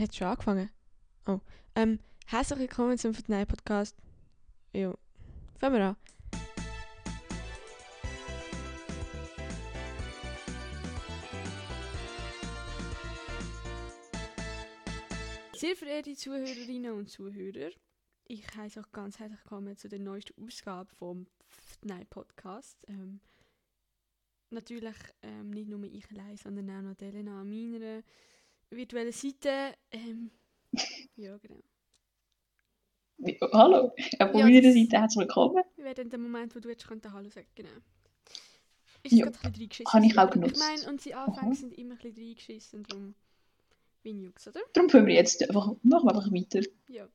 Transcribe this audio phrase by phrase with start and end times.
[0.00, 0.70] Hat schon angefangen?
[1.26, 1.40] Oh.
[1.74, 3.94] Ähm, herzlich willkommen zum Vertnei Podcast.
[4.72, 4.96] Jo.
[5.58, 5.96] Fangen wir an.
[15.54, 17.68] Sehr verehrte Zuhörerinnen und Zuhörer,
[18.24, 22.78] ich heiße euch ganz herzlich willkommen zu der neuesten Ausgabe vom Vertnei Podcast.
[22.88, 23.20] Ähm,
[24.48, 28.02] natürlich ähm, nicht nur ich allein, sondern auch noch Elena an meiner
[28.70, 29.74] virtuellen Seite.
[29.90, 30.30] Ähm,
[31.16, 31.60] ja, genau.
[33.18, 35.62] Wie- Hallo, von Ja, meiner Seite herzlich willkommen.
[35.76, 37.68] Wir werden in dem Moment, wo du jetzt könntest, Hallo sagen, genau.
[39.02, 39.92] Ist Ja, gerade ein bisschen reingeschissen.
[39.92, 40.58] habe ich auch Ich genutzt.
[40.58, 43.14] meine, unsere Anfänge sind immer ein bisschen reingeschissen, darum
[44.02, 44.60] bin ich oder?
[44.72, 46.60] Darum können wir jetzt einfach, machen wir einfach weiter.
[46.88, 47.06] Ja.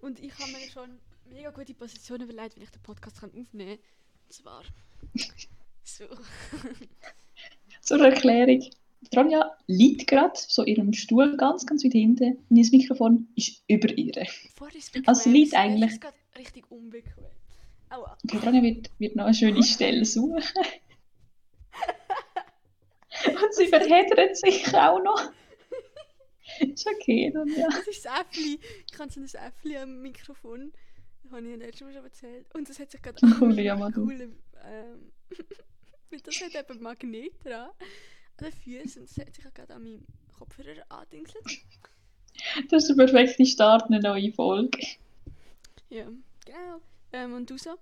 [0.00, 0.98] Und ich habe mir schon
[1.30, 3.84] mega gute Positionen überlegt, wie ich den Podcast kann aufnehmen kann.
[4.26, 4.62] Und zwar
[5.84, 6.04] so.
[7.80, 8.68] Zur Erklärung.
[9.10, 13.62] Tronja liegt gerade so in ihrem Stuhl ganz, ganz weit hinten und das Mikrofon ist
[13.68, 14.12] über ihr.
[14.12, 15.02] Bequem.
[15.06, 16.04] Also liegt eigentlich- ist
[16.38, 17.24] richtig unbequem.
[17.90, 18.16] Aua.
[18.24, 20.42] Okay, Tronja wird, wird noch eine schöne Stelle suchen.
[23.26, 25.30] und sie verheddert sich auch noch.
[26.60, 27.68] ist okay, Tronja.
[27.68, 28.58] Das ist das Äffli.
[28.90, 30.72] Ich habe so ein Äffli am Mikrofon.
[31.22, 32.54] Das habe ich letztes Mal schon erzählt.
[32.54, 33.92] Und das hat sich gerade meinem ja, Mann.
[33.92, 34.38] coolen...
[34.64, 35.12] Ähm,
[36.24, 37.70] das hat eben Magnet dran.
[38.38, 39.02] An den Füßen.
[39.02, 41.44] Und das hat sich gerade an meinem Kopfhörer angedingselt.
[42.70, 44.78] Das ist der perfekte Start in eine neue Folge.
[45.90, 46.06] Ja,
[46.44, 46.80] genau.
[47.12, 47.76] Ähm, und du so?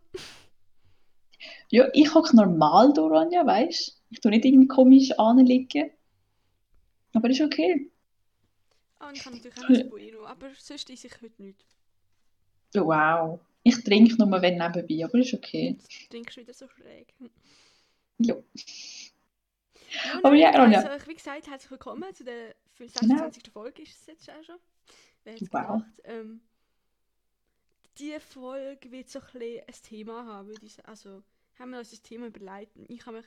[1.70, 3.92] Ja, ich hocke normal durch, Ronja, weißt du?
[4.10, 5.90] Ich tue nicht irgendwie komisch anliegen.
[7.12, 7.90] Aber ist okay.
[8.98, 10.26] Ah, und ich habe natürlich auch noch ein Bueno.
[10.26, 11.64] Aber sonst esse ich heute nicht.
[12.74, 13.40] Wow.
[13.62, 15.76] Ich trinke nur wenn nebenbei, aber ist okay.
[15.78, 17.14] Jetzt trinkst du wieder so schräg.
[18.18, 18.36] Ja.
[19.92, 20.82] Ja, Aber nein, ja.
[20.82, 23.52] Also, wie gesagt, herzlich willkommen zu der 26.
[23.52, 24.56] Folge ist es jetzt auch schon.
[25.24, 25.82] Wer Wow.
[25.82, 25.84] gedacht?
[26.04, 26.40] Ähm,
[27.98, 30.52] die Folge wird so ein, bisschen ein Thema haben.
[30.84, 31.22] Also,
[31.58, 32.72] haben wir uns das Thema überlegt.
[32.88, 33.26] Ich habe mich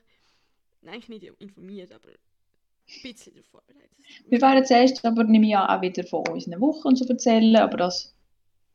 [0.85, 3.97] eigentlich nicht informiert, aber ein bisschen darauf vorbereitet.
[4.30, 7.78] Wir werden zuerst aber nehme ich auch wieder von unseren Wochen und so erzählen, aber
[7.78, 8.16] das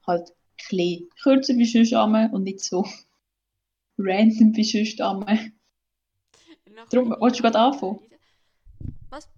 [0.07, 1.93] halt ein bisschen kürzer wie sonst
[2.33, 2.87] und nicht so
[3.99, 5.53] random wie sonst einmal.
[6.91, 8.01] Darum, willst du gerade anfangen?
[9.11, 9.29] Was?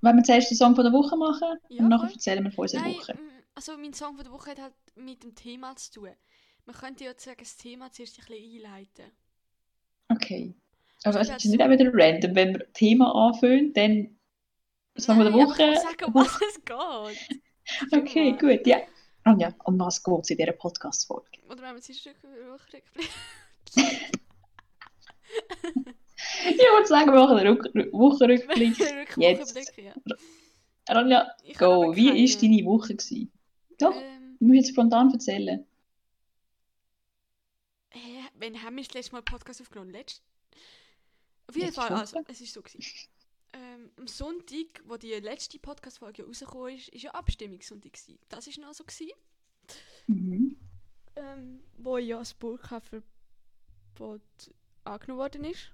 [0.00, 2.62] Wenn wir zuerst den Song von der Woche machen Ja, und nachher erzählen wir von
[2.62, 3.14] unserer Nein, Woche.
[3.14, 6.10] mm, also mein Song von der Woche hat halt mit dem Thema zu tun.
[6.66, 9.12] Man könnte ja sagen, das Thema zuerst ein bisschen einleiten.
[10.08, 10.54] Okay.
[11.04, 14.18] Aber es ich ist werd nicht auch wieder random, wenn wir Thema anfangen, dann
[14.98, 15.62] Song von der Nein, Woche.
[15.72, 17.40] Ich sagen, um was es geht.
[17.92, 18.78] Okay, gut, ja.
[19.24, 21.28] Anja, um was geht es in dieser Podcast-Folge?
[21.50, 23.02] Oder wenn wir es ein Stück rückblicken.
[26.46, 28.78] Ich würde sagen, wir machen einen Rück Rück- Wochenrückblick.
[29.16, 29.56] Jetzt.
[29.76, 29.94] Ja.
[30.86, 31.28] Ich habe
[31.58, 31.94] go.
[31.96, 32.94] Wie war deine Woche?
[32.94, 33.32] Gewesen?
[33.78, 35.66] Doch, Ähm, du musst jetzt spontan erzählen.
[37.90, 39.90] hä, wann haben wir das letzte Mal Podcast aufgenommen?
[39.90, 40.22] Letzt...
[41.46, 42.84] Auf jeden Fall, also, es ist so gewesen.
[43.54, 48.18] Ähm, am Sonntag, wo die letzte Podcast-Folge rausgekommen ist, ist ja Abstimmungssonntag gewesen.
[48.28, 49.12] Das ist noch so gewesen.
[50.06, 50.56] Mhm.
[51.16, 54.20] ähm, wo ja das Burka-Verbot
[54.84, 55.70] angenommen worden ist.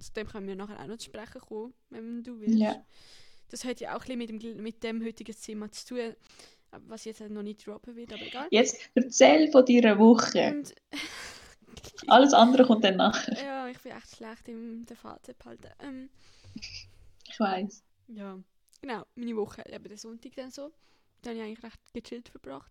[0.00, 2.58] Zu dem können wir nachher auch noch zu sprechen kommen, wenn du willst.
[2.58, 2.84] Ja.
[3.50, 6.14] Das hat ja auch ein bisschen mit dem, mit dem heutigen Thema zu tun,
[6.86, 8.46] was jetzt noch nicht droppen wird, aber egal.
[8.50, 10.50] Jetzt erzähl von deiner Woche.
[10.54, 10.74] Und
[12.06, 13.42] Alles andere kommt dann nachher.
[13.42, 15.68] ja, ich bin echt schlecht im den Faden behalten.
[15.80, 16.10] Ähm,
[16.54, 17.82] Ich weiß.
[18.08, 18.38] ja,
[18.80, 20.72] genau, meine Woche, eben der Sonntag dann so.
[21.22, 22.70] Da habe ich eigentlich recht gechillt verbracht.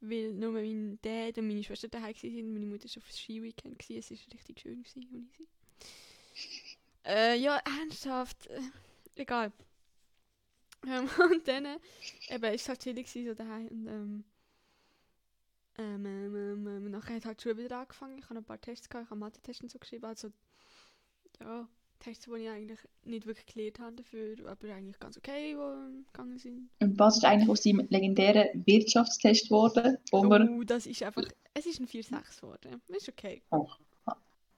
[0.00, 2.52] Weil nur mein Dad und meine Schwester daheim waren.
[2.52, 3.80] Meine Mutter war auf das Ski-Weekend.
[3.88, 5.46] Es war richtig schön gewesen und easy.
[7.04, 8.46] Äh, ja, ernsthaft.
[8.46, 8.60] Äh,
[9.16, 9.52] egal.
[10.86, 11.78] Ähm, und dann äh,
[12.28, 13.68] eben, ist es halt chillig so daheim.
[13.68, 14.24] Und ähm,
[15.76, 18.18] ähm, ähm, ähm, ähm, nachher hat halt die Schule wieder angefangen.
[18.18, 19.06] Ich habe ein paar Tests gehabt.
[19.06, 20.04] Ich habe Mathe-Tests und so geschrieben.
[20.04, 20.30] Also,
[21.40, 26.04] ja, Tests, die ich eigentlich nicht wirklich gelernt habe dafür, aber eigentlich ganz okay, die
[26.06, 26.70] gegangen sind.
[26.80, 29.98] Und was ist eigentlich aus deinem legendären Wirtschaftstest geworden?
[30.10, 31.24] Wo Oh, das ist einfach.
[31.54, 32.82] Es ist ein 4-6 geworden.
[32.88, 33.42] Ist okay.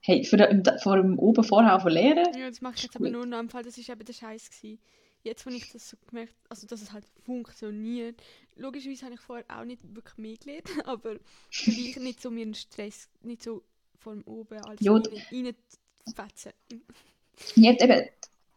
[0.01, 2.25] Hey, für den, vor dem oben vorher verlieren?
[2.37, 4.49] Ja, das mache ich jetzt aber nur noch im Fall, das ist eben der Scheiß
[4.49, 4.79] gewesen.
[5.23, 8.21] Jetzt, wo ich das so gemerkt also dass es halt funktioniert.
[8.55, 11.15] Logischerweise habe ich vorher auch nicht wirklich mehr gelernt, aber
[11.51, 13.63] gleich nicht so mir einen Stress, nicht so
[13.99, 14.93] von oben alles Ja.
[14.93, 15.55] rein,
[16.07, 16.53] reinfetzen.
[17.55, 18.07] Jetzt eben,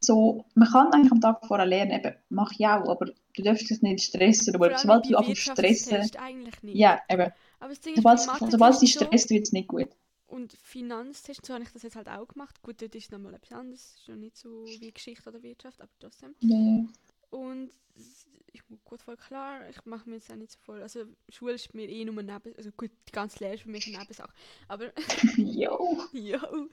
[0.00, 3.68] so, man kann eigentlich am Tag vorher lernen, eben, mach ich auch, aber du darfst
[3.68, 4.54] dich nicht stressen.
[4.54, 6.76] Vor Aber sobald du anfängst stressen, eigentlich nicht.
[6.76, 9.68] ja, eben, Aber das Ding ist, sobald, Mathe sobald ist so- stresst, wird es nicht
[9.68, 9.88] gut.
[10.30, 12.62] Und Finanztest, so habe ich das jetzt halt auch gemacht.
[12.62, 13.96] Gut, dort ist es nochmal etwas anderes.
[13.96, 16.36] Ist noch nicht so wie Geschichte oder Wirtschaft, aber trotzdem.
[16.38, 16.84] Ja, ja.
[17.30, 17.72] Und
[18.52, 19.68] ich kurz geht voll klar.
[19.68, 20.82] Ich mache mir jetzt auch nicht so voll.
[20.82, 23.88] Also Schule ist mir eh nur neben, also gut, die ganze Lehre ist für mich
[23.88, 24.32] eine Nebensache.
[24.68, 24.92] Aber
[25.36, 26.00] Jo.
[26.12, 26.70] ja, und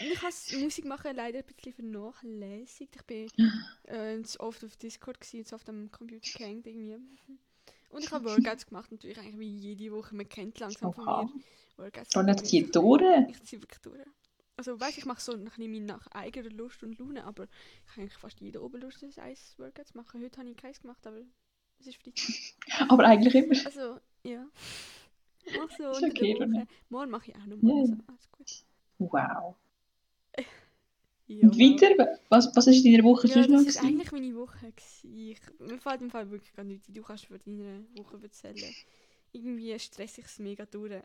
[0.00, 2.94] ich habe Musik machen leider ein bisschen vernachlässigt.
[2.94, 3.28] Ich bin
[3.84, 6.96] äh, zu oft auf Discord gewesen, zu oft am Computer gehängt irgendwie.
[7.90, 10.14] Und ich habe Workouts gemacht, natürlich eigentlich wie jede Woche.
[10.14, 11.28] Man kennt langsam von mir
[11.76, 12.16] Workouts.
[12.16, 13.26] Und nicht Ich- die Tore.
[13.28, 14.00] Ich ziehe wirklich durch.
[14.56, 18.02] Also weißt ich mache so ein bisschen nach eigener Lust und Laune, aber ich habe
[18.02, 20.22] eigentlich fast jede oben Lust, das Eis Workouts machen.
[20.22, 21.16] Heute habe ich keins gemacht, aber
[21.78, 22.24] es ist Freitag.
[22.90, 23.54] Aber eigentlich immer.
[23.64, 24.46] Also, ja.
[25.44, 26.66] Ich mache so okay.
[26.90, 27.74] Morgen mache ich auch noch Ja, mal.
[27.74, 27.80] ja.
[27.80, 28.64] Also, alles gut.
[28.98, 29.56] Wow.
[31.30, 32.18] Ja, Und weiter?
[32.28, 33.64] Was, was ist in deiner Woche Ja, sonst noch?
[33.64, 33.86] das gewesen?
[33.86, 34.72] eigentlich meine Woche.
[34.72, 35.16] gewesen.
[35.30, 36.88] Ich, mir fällt im Fall wirklich gar nichts.
[36.88, 38.74] Du kannst von deiner Woche erzählen.
[39.30, 41.00] Irgendwie stresse ich es mega durch.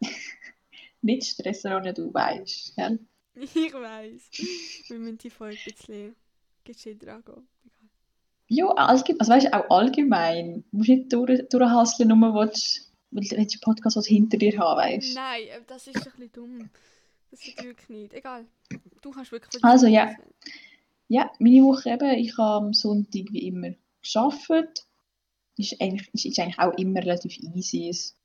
[1.02, 2.74] Nicht stressen, Ronja, du weißt.
[2.76, 2.98] Gell?
[3.36, 4.30] Ich weiß.
[4.88, 6.16] Wir müssen die Folge ein bisschen
[6.64, 7.46] gechillt angehen.
[8.46, 10.64] Ja, allgemein, also weißt, auch allgemein.
[10.70, 12.56] Du musst nicht durch, durchhasseln, nur du weil du
[13.10, 15.14] willst einen Podcast was hinter dir haben weißt.
[15.14, 16.70] Nein, das ist ein bisschen dumm.
[17.30, 18.14] Das ist wirklich nicht.
[18.14, 18.46] Egal.
[19.04, 20.16] Du kannst wirklich Also, ja.
[21.08, 24.86] Ja, meine Woche eben, ich habe am Sonntag wie immer gearbeitet.
[25.58, 27.90] Ist eigentlich, ist, ist eigentlich auch immer relativ easy.
[27.90, 28.16] Es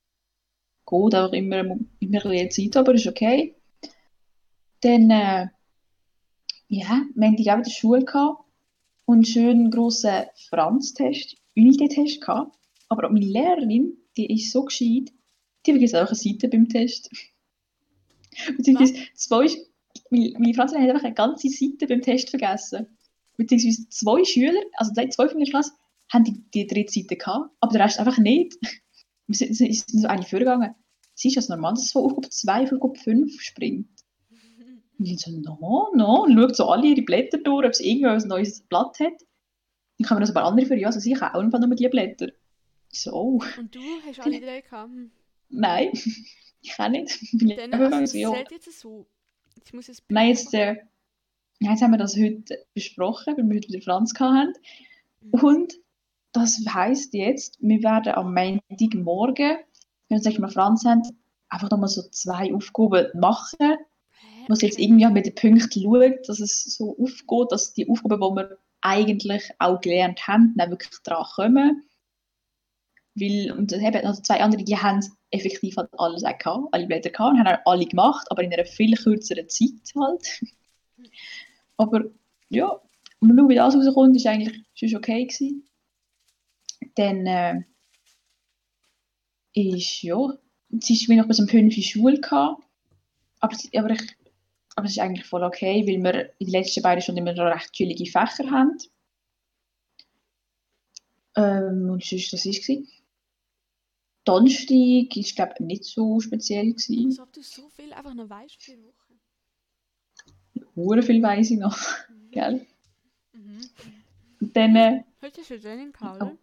[0.86, 3.56] geht auch immer, immer ein Zeit, aber ist okay.
[4.80, 5.48] Dann, äh,
[6.70, 8.46] ja, hatten auch in der Schule gehabt
[9.04, 12.58] und einen schönen grossen Franz-Test, Unité-Test gehabt.
[12.88, 15.12] Aber auch meine Lehrerin, die ist so gescheit,
[15.66, 17.10] die vergisst auch eine Seite beim Test.
[18.56, 19.48] Beziehungsweise zwei,
[20.10, 22.98] meine, meine Franzlehrerin hat einfach eine ganze Seite beim Test vergessen.
[23.38, 25.72] Beziehungsweise zwei Schüler, also zwei von meiner Klasse,
[26.12, 28.58] haben die, die dritte Seite gehabt, aber der Rest einfach nicht.
[29.28, 30.76] Wir sind, sind, sind so eigentlich vorgegangen.
[31.16, 33.90] Es ist das normal, dass es von Aufgabe 2 auf Aufgabe 5 springt.
[34.98, 38.26] Und ich so, no, no, und schaut so alle ihre Blätter durch, ob es irgendwas
[38.26, 39.14] neues Blatt hat.
[39.98, 41.76] Dann kommen noch so ein paar andere für, ja, also ich habe auch einfach nur
[41.76, 42.30] die Blätter.
[42.92, 44.92] Ich so, oh, Und du hast alle drei gehabt.
[45.50, 45.92] Nein,
[46.62, 47.18] ich kann nicht.
[47.34, 48.34] Bin Dann, also, so, ja.
[48.34, 49.08] zählt jetzt so.
[49.66, 50.76] Ich muss es Nein, jetzt, äh,
[51.60, 54.54] jetzt haben wir das heute besprochen, weil wir heute wieder Franz hatten.
[55.32, 55.74] Und
[56.32, 59.58] das heisst jetzt, wir werden am Montagmorgen,
[60.10, 61.02] wenn wir mal Franz haben,
[61.50, 63.78] einfach nochmal so zwei Aufgaben machen.
[64.44, 67.90] Ich muss jetzt irgendwie auch mit den Punkten schauen, dass es so aufgeht, dass die
[67.90, 71.84] Aufgaben, die wir eigentlich auch gelernt haben, dann wirklich dran kommen.
[73.16, 77.10] Weil, und eben also zwei andere, die haben effektiv halt alles auch gehabt, alle Blätter
[77.10, 80.42] gehabt und haben auch alle gemacht, aber in einer viel kürzeren Zeit halt.
[81.78, 82.04] aber
[82.50, 82.80] ja,
[83.20, 85.64] und schauen, wie das rauskommt, ist eigentlich schon okay gewesen.
[86.96, 87.62] Dann äh,
[89.54, 90.18] ist, ja,
[90.78, 92.64] es ist wie noch bis um 5 Uhr Schule gehabt,
[93.42, 94.02] aber, es- aber, ich,
[94.76, 97.54] aber es ist eigentlich voll okay, weil wir in den letzten beiden Stunden immer noch
[97.56, 98.78] recht chillige Fächer haben.
[101.36, 102.54] Ähm, und sonst, das war
[104.26, 106.74] Donnerstag ist, glaube ich, nicht so speziell.
[106.74, 107.08] Gewesen.
[107.10, 108.96] Als ob du so viel einfach noch weißt für die Woche.
[110.76, 111.78] Hure viel weiss ich noch,
[112.32, 112.66] gell?
[113.34, 113.62] Mhm.
[114.42, 116.38] Und dann, äh, Heute ist ein Training gehabt, Oh.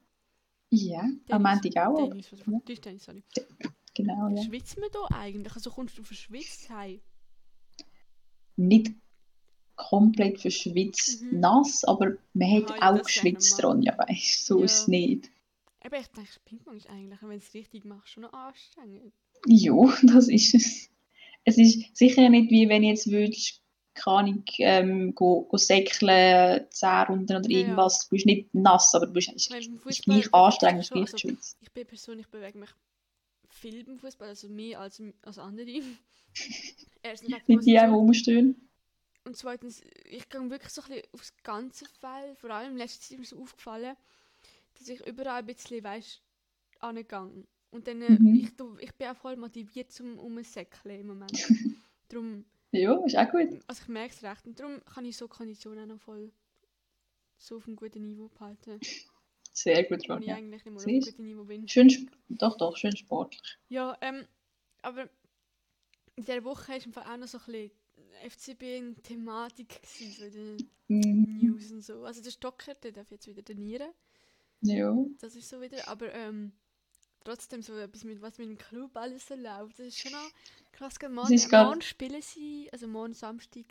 [0.70, 1.00] ja,
[1.30, 1.98] am Montag auch.
[1.98, 2.60] aber- Tennis, oder?
[2.64, 3.22] Tischtennis, sorry.
[3.94, 4.42] Genau, ja.
[4.42, 5.54] Schwitzt man da eigentlich?
[5.54, 7.00] Also kommst du verschwitzt heim?
[8.56, 8.92] Nicht
[9.74, 11.40] komplett verschwitzt Mhm.
[11.40, 13.62] nass, aber man hat Ah, ja, auch ist geschwitzt.
[13.62, 14.54] Ronja, weißt du?
[14.54, 14.64] So Ja.
[14.66, 15.30] ist es nicht.
[15.86, 19.14] Eben, ich denke, Ping-Pong ist eigentlich, wenn du es richtig machst, schon anstrengend.
[19.46, 20.90] Ja, das ist es.
[21.44, 23.62] Es ist sicher nicht wie wenn jetzt würdest,
[23.94, 27.58] keine Ahnung, ähm, go, go säckeln, 10 Runden oder Ja, ja.
[27.60, 28.08] irgendwas.
[28.08, 31.56] Du bist nicht nass, aber du bist, ist Fußball gleich anstrengend, ist schon, also.
[31.60, 32.70] Ich bin persönlich bewege mich
[33.48, 35.66] viel beim Fußball, also mehr als, als andere.
[37.02, 38.68] Erstens Nicht die, die rumstehen.
[39.24, 42.38] Und zweitens, ich gehe wirklich so ein bisschen aufs ganze Feld.
[42.38, 43.96] Vor allem letztes Jahr ist mir so aufgefallen,
[44.78, 46.22] dass ich überall ein bisschen, weißt
[46.80, 47.46] angegangen.
[47.70, 48.34] Und dann, äh, Mhm.
[48.36, 51.32] ich, ich bin auch voll motiviert zum Umsäckeln im Moment.
[52.08, 53.60] darum, Ja, ist auch gut.
[53.66, 54.46] also ich merke es recht.
[54.46, 56.32] Und darum kann ich so Konditionen auch noch voll
[57.38, 58.80] so auf einem guten Niveau behalten.
[59.52, 60.34] Sehr gut, Wenn ich Ronja.
[60.36, 61.68] eigentlich mehr auf einem guten Niveau bin.
[61.68, 63.58] Schön, doch, doch, schön sportlich.
[63.68, 64.26] Ja, ähm,
[64.82, 65.08] aber
[66.16, 67.70] in dieser Woche ist im Fall auch noch so ein bisschen
[68.22, 71.36] FCB in Thematik gewesen, so den Mhm.
[71.38, 72.04] News und so.
[72.04, 73.90] Also der Stocker, der darf jetzt wieder trainieren,
[74.60, 76.52] Ja, das ist so wieder, aber ähm,
[77.24, 80.30] trotzdem so etwas mit was mit dem Club alles läuft, das ist schon noch
[80.72, 80.94] krass.
[81.10, 83.64] Morgen, ist morgen spielen sie, also morgen Samstag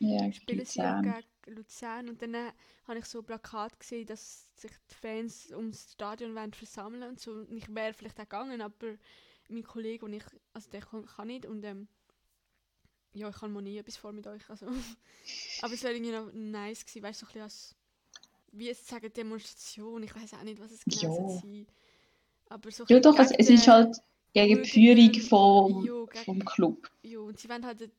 [0.00, 2.52] ja, spielen sie gegen Luzern und dann äh,
[2.86, 7.20] habe ich so ein Plakat gesehen, dass sich die Fans ums Stadion wollen versammeln und
[7.20, 7.32] so.
[7.32, 8.94] Und ich wäre vielleicht auch gegangen, aber
[9.48, 11.88] mein Kollege und ich, also der kann, kann nicht und ähm,
[13.14, 14.66] ja, ich kann mal nie etwas vor mit euch, also.
[15.62, 17.77] aber es wäre irgendwie noch nice gewesen, weißt du, so ein bisschen als
[18.52, 20.02] wie es sagen, Demonstration.
[20.02, 21.40] Ich weiß auch nicht, was es genau Ja.
[21.40, 21.66] sein.
[22.48, 23.96] Aber so Ja doch, es, es ist halt
[24.32, 26.90] gegen die Führung vom, Ja, gegen- vom Club.
[27.02, 27.92] Ja, und sie wollen halt den,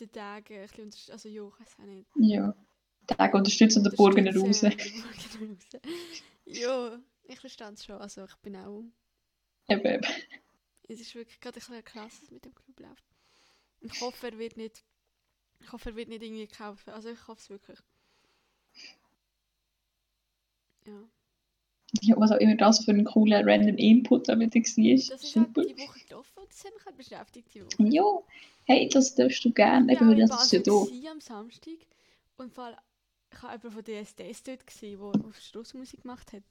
[0.00, 1.12] den Tag ein bisschen unterstützen.
[1.12, 2.06] Also ja, ich weiß auch nicht.
[2.16, 2.54] Ja.
[3.06, 4.62] Tag unterstützen und den raus.
[4.62, 6.22] Unterstützen und den Burgen raus.
[6.46, 7.96] Ja, ich verstehe es schon.
[7.96, 8.84] Also ich bin auch...
[9.68, 10.06] Eben, eben.
[10.88, 13.04] Es ist wirklich gerade ein bisschen krass, was mit dem Club läuft.
[13.80, 14.82] Ich hoffe, er wird nicht...
[15.60, 16.90] Ich hoffe, er wird nicht irgendwie kaufen.
[16.90, 17.78] Also ich hoffe es wirklich.
[20.86, 20.92] Ja.
[22.00, 24.96] Ja, was auch immer das für ein cooler random Input da wieder war.
[24.96, 25.62] Das ist halt Super.
[25.64, 27.88] die Woche gelaufen und das hat mich halt beschäftigt die Woche.
[27.88, 28.04] Ja,
[28.64, 30.72] hey, das darfst du gerne, Ich eben, war das ist ja da.
[30.72, 31.78] gewesen am Samstag
[32.36, 32.76] und vor allem,
[33.32, 36.42] ich habe jemanden von DSDS dort gesehen, der auf Straßenmusik gemacht hat.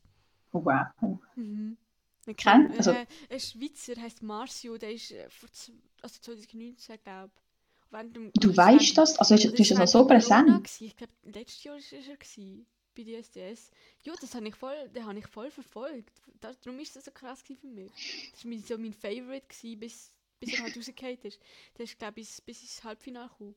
[0.53, 1.19] Wow.
[1.35, 1.77] Mhm.
[2.25, 5.49] Man Kennt- also- äh, ein Schweizer heißt Marcio, der ist äh, vor
[6.01, 8.31] also 2019, glaube ich.
[8.39, 9.19] Du weißt das?
[9.19, 10.67] Also ist, bist das noch so präsent?
[10.81, 12.01] Ich glaube, letztes Jahr war er
[12.93, 13.71] gewesen, bei DSDS.
[14.03, 16.21] Ja, das habe ich voll, den habe ich voll verfolgt.
[16.41, 17.91] Das, darum ist das so krass für mich.
[18.31, 21.39] Das war mein, so mein Favorite, gewesen, bis, bis er halt rausgefallen ist.
[21.77, 23.55] Der ist, glaube ich, bis, bis ins Halbfinale gekommen.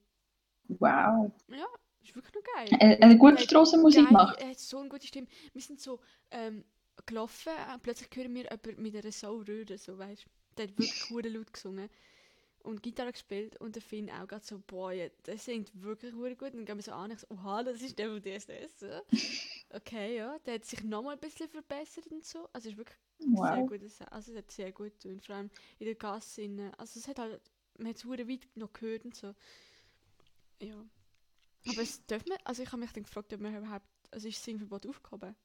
[0.68, 1.32] Wow.
[1.48, 1.66] Ja,
[2.02, 2.68] ist wirklich noch geil.
[2.80, 4.40] Äh, Eine gute Strassenmusik macht.
[4.40, 5.28] Er hat so eine gute Stimme.
[5.52, 6.00] Wir sind so
[6.30, 6.64] ähm,
[7.04, 10.28] gelaufen, äh, plötzlich hören wir jemanden mit einer Sau rühren, so weißt du.
[10.56, 11.90] Der hat wirklich hure laut gesungen
[12.66, 16.52] und Gitarre gespielt und der Finn auch gerade so, boah, ja, der singt wirklich gut.
[16.52, 18.80] Und dann gehen wir so an, ich so, oha, das ist der von DSDS.
[18.82, 19.02] ja.
[19.70, 22.48] Okay, ja, der hat sich nochmal ein bisschen verbessert und so.
[22.52, 22.98] Also es ist wirklich
[23.34, 23.64] sehr Wow.
[23.64, 26.48] gut, also es hat sehr gut getan, vor allem in der Gasse.
[26.78, 27.40] Also es hat halt,
[27.78, 29.34] man hat es weit noch gehört und so.
[30.60, 30.84] Ja.
[31.66, 34.38] Aber es darf man, also ich habe mich dann gefragt, ob man überhaupt, also ist
[34.38, 35.36] das Singverbot aufgehoben?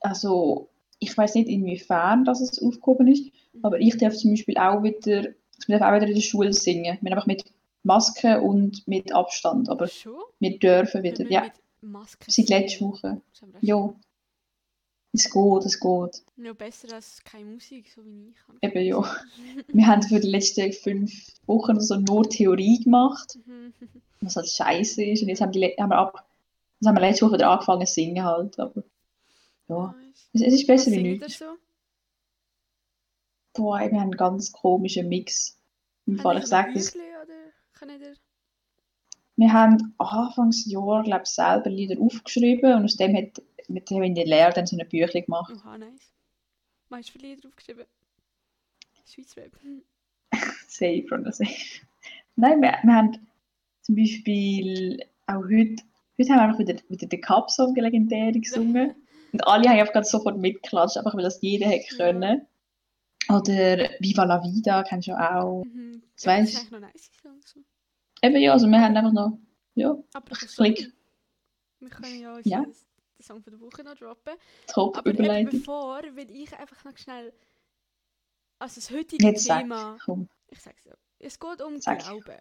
[0.00, 3.62] Also, ich weiß nicht, inwiefern das es aufgehoben ist, Mhm.
[3.62, 5.28] aber ich darf zum Beispiel auch wieder,
[5.68, 6.98] ich darf auch wieder in der Schule singen.
[7.00, 7.44] Wir einfach mit
[7.82, 10.20] Maske und mit Abstand, aber Schon?
[10.38, 11.42] wir dürfen Wir wieder, müssen ja.
[11.42, 11.52] mit
[11.82, 13.20] Maske Seit letzter Woche.
[13.60, 13.68] Wir.
[13.76, 13.94] Ja.
[15.12, 16.22] Es geht, es geht.
[16.36, 18.36] Noch besser als keine Musik, so wie ich.
[18.46, 19.16] habe Eben, ja.
[19.72, 21.12] Wir haben für die letzten fünf
[21.46, 23.72] Wochen so nur Theorie gemacht, Mhm.
[24.20, 25.22] was halt scheiße ist.
[25.22, 26.28] Und jetzt haben, die, haben wir ab,
[26.78, 28.56] jetzt haben wir letzte Woche wieder angefangen zu singen halt.
[28.60, 28.84] Aber
[29.68, 29.94] ja,
[30.32, 31.38] es, es ist Was besser wie singt ihr nichts.
[31.38, 31.44] so?
[33.60, 35.60] Boah, wir haben einen ganz komischen Mix.
[36.06, 37.98] Im Fall, ich sage das, oder
[39.36, 44.14] wir haben Anfangsjahr, glaube ich, selber Lieder aufgeschrieben und aus dem hat, mit dem in
[44.14, 45.52] der Lehre dann so ein Büchlein gemacht.
[45.54, 46.10] Oha, nice.
[46.88, 47.84] Was hast du für Lieder aufgeschrieben?
[49.04, 49.52] Schweiz Rap.
[50.66, 51.82] Safe oder safe.
[52.36, 53.28] Nein, wir, wir haben
[53.82, 55.82] zum Beispiel auch heute,
[56.18, 58.94] heute haben wir einfach wieder, wieder den Cup-Song legendär gesungen.
[59.34, 62.46] Und alle haben einfach sofort mitgeklatscht, einfach weil das jeder hätte können.
[63.28, 65.64] Oder Viva la Vida kennst du auch.
[65.64, 66.02] Mhm.
[66.16, 67.10] Das Ja, das ist eigentlich noch nice.
[67.22, 67.60] Song, so.
[68.22, 69.38] Eben ja, also wir haben einfach noch,
[69.74, 70.92] ja, Aber das Klick.
[71.78, 72.62] Wir können ja, Ja.
[72.64, 72.74] den
[73.22, 74.34] Song von der Woche noch droppen.
[74.66, 75.58] top Aber Überleitung.
[75.60, 77.32] bevor will ich einfach noch schnell.
[78.58, 79.96] Also das heutige Jetzt sag, Thema.
[80.04, 80.28] komm.
[80.48, 80.94] Ich sag's ja.
[81.18, 82.00] Es geht um Sag.
[82.00, 82.36] Glauben.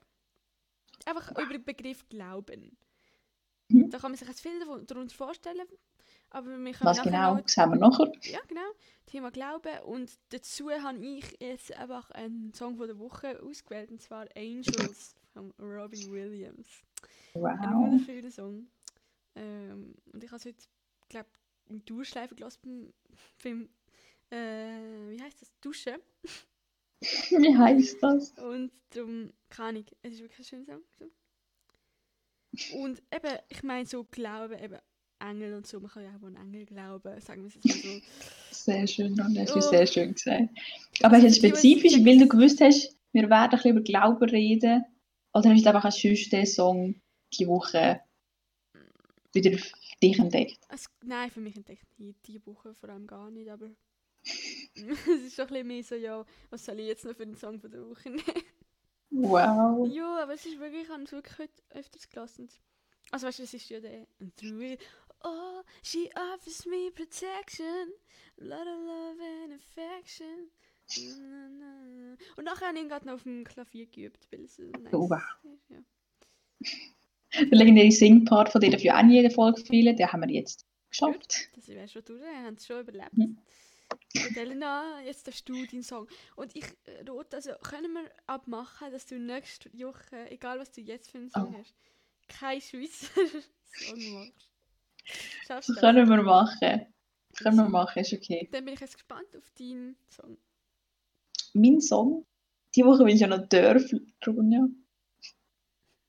[1.05, 2.77] Einfach über den Begriff Glauben.
[3.69, 3.89] Mhm.
[3.89, 5.67] Da kann man sich jetzt viel darunter vorstellen.
[6.31, 8.11] Aber wir Was genau, das haben wir nachher.
[8.21, 8.61] Ja, genau.
[9.07, 9.79] Thema Glauben.
[9.85, 13.89] Und dazu habe ich jetzt einfach einen Song von der Woche ausgewählt.
[13.89, 16.67] Und zwar Angels von Robbie Williams.
[17.33, 17.91] Ein Wow.
[17.91, 18.67] wunderschöner Song.
[19.35, 20.67] Ähm, und ich habe es heute,
[21.09, 21.29] glaube
[21.69, 22.93] in Durchschleife gelassen beim,
[23.43, 23.69] beim
[24.31, 25.53] äh, wie heißt das?
[25.61, 25.95] Duschen.
[27.29, 28.31] Wie heißt das?
[28.31, 30.83] Und darum, keine Ahnung, es ist wirklich ein schöner Song.
[30.97, 32.77] So.
[32.77, 34.79] Und eben, ich meine so Glauben, eben
[35.19, 38.01] Engel und so, man kann ja auch an Engel glauben, sagen wir es mal so.
[38.51, 39.61] Sehr schön, Ron, hast du Oh.
[39.61, 40.49] sehr schön gesagt.
[41.01, 43.49] Aber hast du jetzt für die, die spezifisch, weil du gewusst hast, wir werden ein
[43.49, 44.85] bisschen über Glauben reden?
[45.33, 47.01] Oder hast du einfach sonst den Song
[47.33, 48.01] die Woche
[49.33, 50.59] wieder für dich entdeckt?
[50.69, 53.69] Es, nein, für mich entdeckt nie diese Woche vor allem gar nicht, aber
[54.23, 57.35] es ist schon ein bisschen mehr so, ja, was soll ich jetzt noch für den
[57.35, 58.43] Song von der Woche nehmen?
[59.11, 59.87] Wow.
[59.91, 62.49] Ja, aber es ist wirklich, ich habe es wirklich heute öfters gelassen.
[63.11, 64.05] Also weißt du, es ist ja der
[64.37, 64.81] through it
[65.23, 67.91] Oh, she offers me protection
[68.41, 70.49] A lot of love and affection.
[72.37, 74.93] Und nachher habe ich ihn gerade noch auf dem Klavier geübt, weil es so nice
[74.93, 75.21] Oh, wow.
[75.69, 75.77] Ja.
[77.39, 80.21] Der legendäre Singpart von dir darf ja auch nie in der Folge fehlen, den haben
[80.21, 81.49] wir jetzt geschafft.
[81.55, 83.13] Das wäre schon durch, wir haben es schon überlebt.
[83.15, 83.37] Mhm.
[84.15, 86.07] Und Elena, jetzt darfst du deinen Song.
[86.35, 90.81] Und ich, äh, Rot, also können wir abmachen, dass du nächste Woche, egal was du
[90.81, 91.59] jetzt für einen Song Oh.
[91.59, 91.75] hast,
[92.27, 93.09] kein Schweizer
[93.73, 94.48] Song machst.
[95.47, 95.67] Das?
[95.79, 96.85] Können wir machen.
[97.37, 98.49] Können wir machen, ist okay.
[98.51, 100.37] Dann bin ich jetzt gespannt auf deinen Song.
[101.53, 102.25] Mein Song,
[102.75, 104.67] die Woche bin ich ja noch Dörfler, Ronja.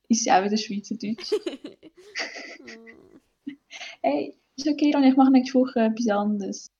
[0.08, 1.32] Ist ja auch wieder Schweizerdeutsch.
[2.62, 3.54] Oh.
[4.02, 6.70] Ey, ist okay, Ronja, ich mache nächste Woche etwas anderes.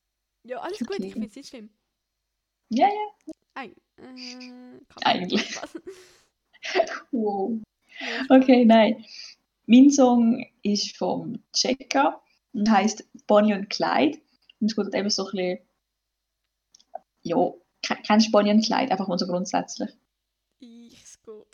[0.45, 1.12] Ja, alles Ist gut, ich okay.
[1.12, 1.71] finde es nicht schlimm.
[2.71, 3.33] Ja, ja.
[3.55, 5.55] Eig äh, Eigentlich.
[7.11, 7.59] Wow.
[8.29, 9.03] Okay, nein.
[9.67, 12.21] Mein Song ist vom Checka
[12.52, 14.19] und heißt Bonnie und Clyde.
[14.61, 15.59] Und es geht eben so ein bisschen.
[17.23, 17.52] Ja,
[17.83, 18.90] ke- kennst du Bonnie und Clyde?
[18.93, 19.90] Einfach mal so grundsätzlich.
[20.59, 21.47] Ich's gut.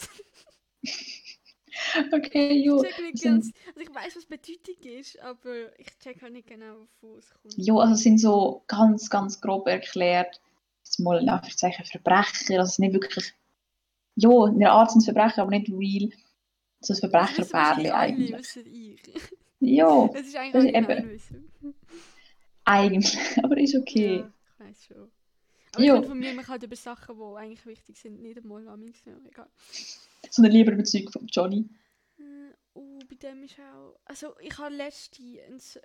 [2.13, 2.83] Okay, jo.
[2.83, 3.53] Ich check es ganz.
[3.69, 7.55] Also ich weiß, was Bedeutung ist, aber ich check halt nicht genau, wo es kommt.
[7.57, 10.41] Ja, also es sind so ganz, ganz grob erklärt,
[10.85, 13.35] jetzt mal in Anführungszeichen Verbrecher, also es ist nicht wirklich,
[14.15, 16.11] ja, in der Art sind es Verbrecher, aber nicht real,
[16.81, 18.31] Das Verbrecherpärchen eigentlich.
[19.61, 21.53] Ja, Das ist Das eigentlich ist eben- wissen.
[22.65, 24.17] eigentlich, aber ist okay.
[24.19, 25.11] Ja, ich weiß schon.
[25.75, 28.65] Aber ich informiere mich halt über Sachen, die eigentlich wichtig sind, nicht einmal.
[28.65, 28.77] Ja,
[29.29, 29.49] egal.
[30.31, 31.69] So eine lieber Bezug von Johnny.
[32.75, 33.99] Oh, bei dem ist auch...
[34.05, 35.23] Also ich habe letzte...
[35.23, 35.81] ein S-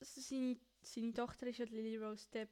[0.00, 2.48] Also seine, seine Tochter ist ja Lily Rose Depp.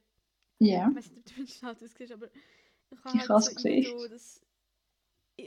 [0.59, 3.83] Ja, Ich weiß nicht, ob du den aber ich habe Ich halt hab's so gesehen.
[3.83, 4.41] irgendwo, dass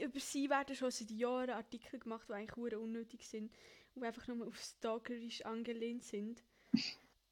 [0.01, 3.51] über sie werden schon seit Jahren Artikel gemacht, die eigentlich hure unnötig sind
[3.93, 6.43] und die einfach nur auf Stalkerisch angelehnt sind.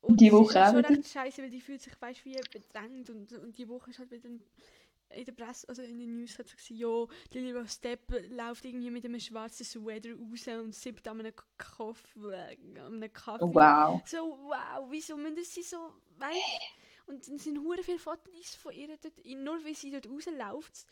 [0.01, 2.43] Und Die das ist Woche auch schon recht scheiße, weil die fühlt sich weißt, wie
[2.51, 6.38] bedrängt und, und die Woche ist halt wieder in der Presse, also in den News
[6.39, 11.08] hat gesagt, ja, Lily Rose Depp läuft irgendwie mit einem schwarzen Sweater raus und sippt
[11.08, 13.46] an einem Kaffee, an einem Kaffee.
[13.53, 14.01] wow.
[14.05, 16.38] So, wow, wieso müssen sie so, weißt
[17.05, 20.86] Und dann sind hure viele Fotos von ihr dort, in- nur weil sie dort rausläuft.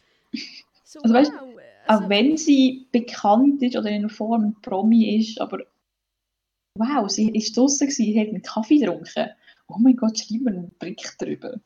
[0.91, 1.57] So, Also weißt- wow.
[1.87, 5.65] Auch wenn sie bekannt ist oder in einer Form Promi ist, aber
[6.77, 9.29] wow, sie ist draußen sie hat einen Kaffee getrunken.
[9.67, 11.59] Oh mein Gott, schreib mir einen Bericht darüber.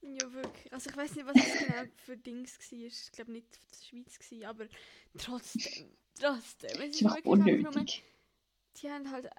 [0.00, 0.72] Ja, wirklich.
[0.72, 2.78] Also ich weiß nicht, was das genau für Dings war.
[2.78, 4.64] Ich glaube nicht von der Schweiz, gewesen, aber
[5.18, 5.86] trotzdem,
[6.18, 6.70] trotzdem.
[6.70, 8.02] Es ist einfach wirklich unnötig.
[8.80, 9.30] die haben halt äh,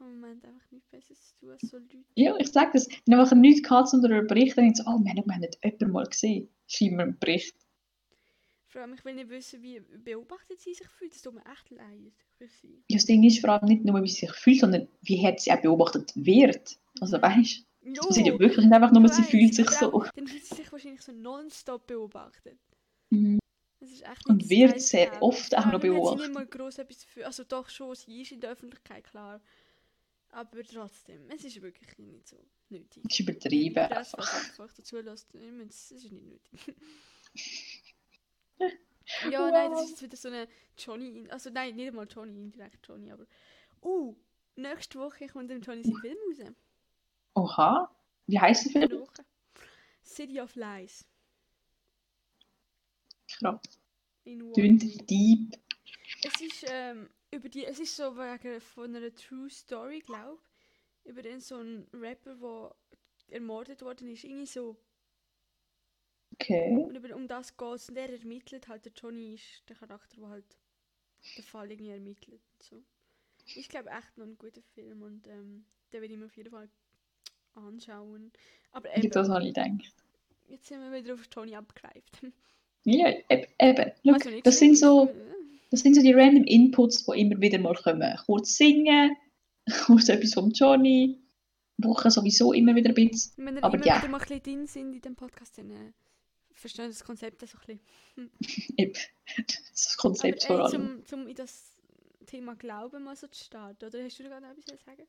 [0.00, 1.98] im Moment einfach nichts Besseres zu tun als so Leute.
[2.16, 2.88] Ja, ich sage das.
[2.88, 5.38] Wenn man einfach nichts gehabt unter einem Bericht, dann denkt so, oh, wir haben wir
[5.38, 6.48] nicht jemanden mal gesehen.
[6.66, 7.54] Schreib mir einen Bericht.
[8.68, 11.14] Vor allem, ich will nicht wissen, wie beobachtet sie sich fühlt.
[11.14, 12.84] Das tut mir echt leid für sie.
[12.88, 15.40] Ja, das Ding ist vor allem nicht nur, wie sie sich fühlt, sondern wie hat
[15.40, 16.78] sie auch beobachtet wird.
[17.00, 20.04] Also weißt du, sie ja wirklich nicht einfach nur, ich sie weiss, fühlt sich so.
[20.14, 22.58] Dann fühlt sie sich wahrscheinlich so nonstop beobachtet.
[23.08, 23.38] Mhm.
[23.80, 26.20] Das Und wird sehr oft auch noch allem hat sie beobachtet.
[26.20, 27.26] nicht mal gross etwas dafür.
[27.26, 29.40] Also doch schon, sie ist in der Öffentlichkeit, klar.
[30.30, 32.36] Aber trotzdem, es ist wirklich nicht so
[32.68, 33.02] nötig.
[33.02, 34.18] Das ist übertrieben einfach.
[34.18, 36.74] was einfach dazu ich meine, es ist nicht nötig.
[39.30, 43.10] ja, nein, das ist wieder so eine Johnny, also nein, nicht einmal Johnny, indirekt Johnny,
[43.10, 43.26] aber...
[43.82, 44.16] Uh,
[44.56, 46.52] nächste Woche kommt dem Johnny sein Film raus.
[47.34, 47.94] Oha.
[48.26, 49.00] Wie heisst der Film?
[49.00, 49.24] Woche.
[50.04, 51.06] City of Lies.
[53.28, 53.60] Krass.
[54.24, 55.56] In Tönt deep.
[56.22, 60.40] Es ist ähm, über die, es ist so wegen von einer True Story, glaube
[61.08, 64.76] über den so einen Rapper, der ermordet worden ist, irgendwie so.
[66.40, 66.70] Okay.
[66.70, 67.88] Und um das geht es.
[67.88, 70.56] Und der ermittelt halt, der Johnny ist der Charakter, der halt
[71.36, 72.40] den Fall irgendwie ermittelt.
[72.54, 72.82] und So.
[73.56, 76.50] Ich glaube echt noch ein guter Film und ähm, den will ich mir auf jeden
[76.50, 76.68] Fall
[77.54, 78.30] anschauen.
[78.72, 79.94] Aber Ja, das eben, habe ich gedacht.
[80.48, 82.20] jetzt sind wir wieder auf Johnny abgereift.
[82.84, 83.46] Ja, eben.
[83.60, 83.92] eben.
[84.04, 85.14] Noch nicht das sind so, äh,
[85.70, 88.16] das sind so die random Inputs, die immer wieder mal kommen.
[88.26, 89.16] Kurz singen,
[89.86, 91.20] kurz etwas vom Johnny,
[91.78, 93.32] Woche sowieso immer wieder ein bisschen.
[93.44, 93.98] Wenn wir Aber immer ja.
[93.98, 95.94] wieder mal ein bisschen drin sind in dem Podcast, dann
[96.58, 97.80] verstehen wir das Konzept so ein
[98.16, 98.76] bisschen.
[98.76, 98.92] Eben.
[99.72, 101.04] Das Konzept vor Aber äh, allem.
[101.04, 101.76] zum, zum in das
[102.26, 105.06] Thema Glauben mal so zu starten, oder hast du da gerade noch etwas zu sagen?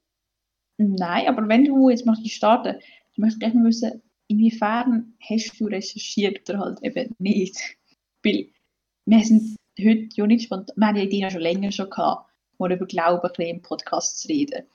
[0.78, 2.82] Nein, aber wenn du jetzt möchtest starten, dann
[3.18, 7.78] möchte ich gerne wissen, inwiefern hast du recherchiert oder halt eben nicht?
[8.24, 8.52] Weil
[9.06, 12.32] wir sind heute ja nicht spontan, wir haben ja die Idee schon länger schon gehabt,
[12.58, 14.66] mal über Glauben ein bisschen im Podcast zu reden.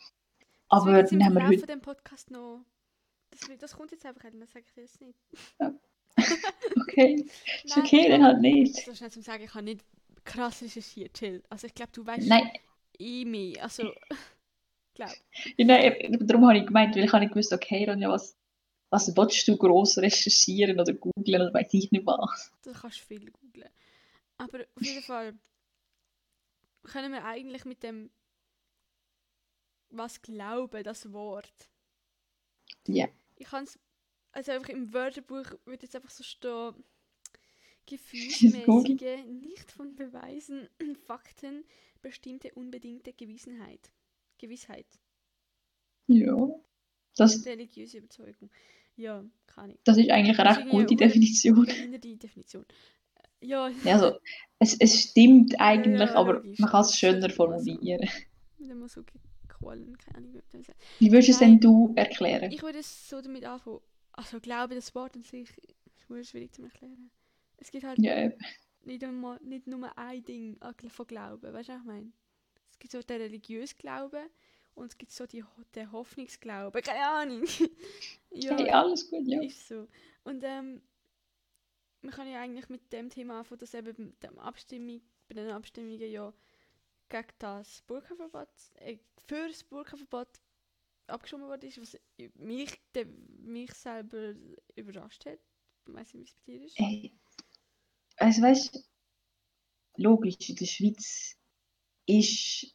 [0.69, 2.65] Aber dann haben wir heute, von dem Podcast noch...
[3.31, 5.19] Das, das kommt jetzt einfach, dann sage ich dir jetzt nicht.
[6.81, 7.15] okay,
[7.65, 8.77] ist Nein, okay, ich dann halt nicht.
[8.85, 9.85] So schnell zum Sagen, ich habe nicht
[10.25, 11.43] krass recherchiert, chill.
[11.49, 12.51] Also ich glaube, du weißt Nein,
[12.99, 13.63] eh mehr.
[13.63, 13.83] Also,
[14.95, 15.11] glaub.
[15.57, 18.37] ja, nein, darum habe ich gemeint, weil ich habe nicht gewusst, okay, Ronja, was,
[18.91, 22.53] was willst du gross recherchieren oder googlen oder weiß ich nicht was.
[22.63, 23.69] Du kannst viel googlen.
[24.39, 25.35] Aber auf jeden Fall
[26.83, 28.11] können wir eigentlich mit dem
[29.91, 31.71] was glauben, das Wort.
[32.87, 33.07] Ja.
[33.37, 33.79] Ich kann es,
[34.35, 36.75] also einfach im Wörterbuch wird jetzt einfach so stehen,
[37.87, 40.69] gefühlsmäßige, nicht von Beweisen,
[41.07, 41.65] Fakten,
[42.03, 43.91] bestimmte unbedingte Gewissenheit.
[44.39, 44.87] Gewissheit.
[46.07, 46.49] Ja,
[47.17, 48.51] das, Religiöse Überzeugung.
[48.97, 49.79] Ja, kann ich.
[49.85, 51.65] das ist eigentlich eine recht gute Definition.
[51.65, 52.65] Behinderte Definition.
[53.41, 54.19] Ja, Ja, also,
[54.59, 58.09] es, es stimmt eigentlich, ja, aber logisch, man kann es schöner formulieren.
[58.59, 59.03] Mit dem so
[59.49, 60.65] Qualen, keine Ahnung, wie.
[60.99, 62.51] Wie würdest du es denn du erklären?
[62.51, 63.81] Ich würde es so damit anfangen.
[64.17, 67.11] Also Glaube, das Wort an sich ist verdammt schwierig zu erklären.
[67.57, 68.35] Es gibt halt eben.
[68.85, 72.13] nicht, einmal, nicht nur ein Ding von Glauben, weißt du, was ich meine?
[72.71, 74.29] Es gibt so den religiösen Glauben
[74.75, 77.45] und es gibt so die, den Hoffnungsglauben, keine Ahnung.
[78.31, 79.43] ja, Hey, alles gut, ja.
[79.43, 79.89] ist so.
[80.25, 80.83] Und ähm,
[82.03, 86.01] man kann ja eigentlich mit dem Thema anfangen, dass eben der Abstimmung, bei den Abstimmungen
[86.01, 86.33] ja
[87.09, 90.29] gegen das Burka-Verbot, äh, für das Burka-Verbot
[91.07, 91.99] abgestimmt worden ist, was
[92.35, 94.35] mich, de, mich selber
[94.75, 95.39] überrascht hat.
[95.87, 96.79] Weiß nicht, wie es bei dir ist.
[96.79, 97.13] Hey,
[98.17, 98.81] also weißt du,
[99.97, 101.37] logisch, in der Schweiz
[102.07, 102.75] ist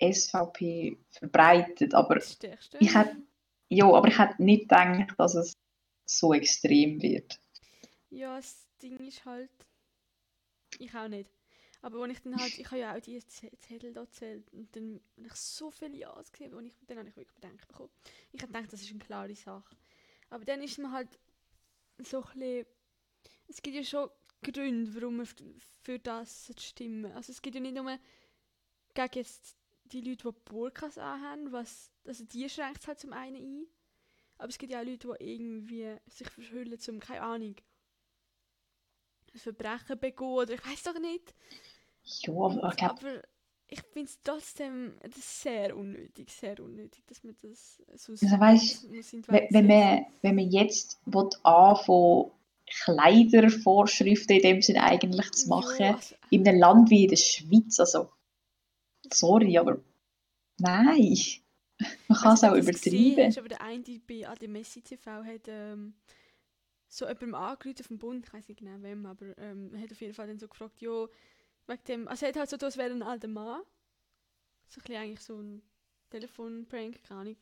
[0.00, 3.22] SVP verbreitet, aber ich hätte,
[3.68, 5.56] ja, aber ich hätte nicht gedacht, dass es
[6.04, 7.40] so extrem wird.
[8.10, 9.50] Ja, das Ding ist halt.
[10.78, 11.30] Ich auch nicht.
[11.82, 15.00] Aber wenn ich dann halt, ich habe ja auch die Zettel da gezählt und dann
[15.16, 17.90] habe ich so viele Ja's gesehen, und ich, dann habe ich wirklich Bedenken bekommen.
[18.32, 19.76] Ich habe gedacht, das ist eine klare Sache.
[20.30, 21.18] Aber dann ist man halt
[21.98, 22.66] so ein bisschen,
[23.48, 24.10] es gibt ja schon
[24.42, 25.26] Gründe, warum man
[25.82, 27.12] für das stimmen.
[27.12, 27.98] Also es gibt ja nicht nur
[28.94, 33.36] gegen jetzt die Leute, die Burkas anhaben, was, also die schränkt es halt zum einen
[33.36, 33.66] ein.
[34.38, 37.56] Aber es gibt ja auch Leute, die irgendwie sich verhüllen zum, keine Ahnung,
[39.36, 41.34] ein Verbrechen begehen oder ich weiß doch nicht.
[42.04, 43.22] Ja, aber ich glaube, Aber
[43.68, 48.84] ich finde es trotzdem das sehr unnötig, sehr unnötig, dass man das so Also weisst,
[48.90, 51.00] muss wenn, man, wenn man jetzt
[51.42, 52.30] anfangen
[52.68, 57.16] Kleidervorschriften in dem Sinne eigentlich zu machen, Ja, also, in einem Land wie in der
[57.16, 58.10] Schweiz, also
[59.12, 59.78] sorry, aber
[60.58, 61.16] nein,
[62.08, 63.26] man kann es also, auch übertreiben.
[63.26, 65.94] hast, aber der eine bei AD Messi TV hat ähm,
[66.96, 70.00] so jemandem angerufen vom Bund, ich weiß nicht genau wem, aber ähm, er hat auf
[70.00, 71.06] jeden Fall dann so gefragt, ja,
[71.66, 73.62] wegen dem, also er hat halt so, das wäre ein alter Mann,
[74.68, 75.62] so ein bisschen eigentlich so ein
[76.10, 77.36] Telefonprank, keine Ahnung,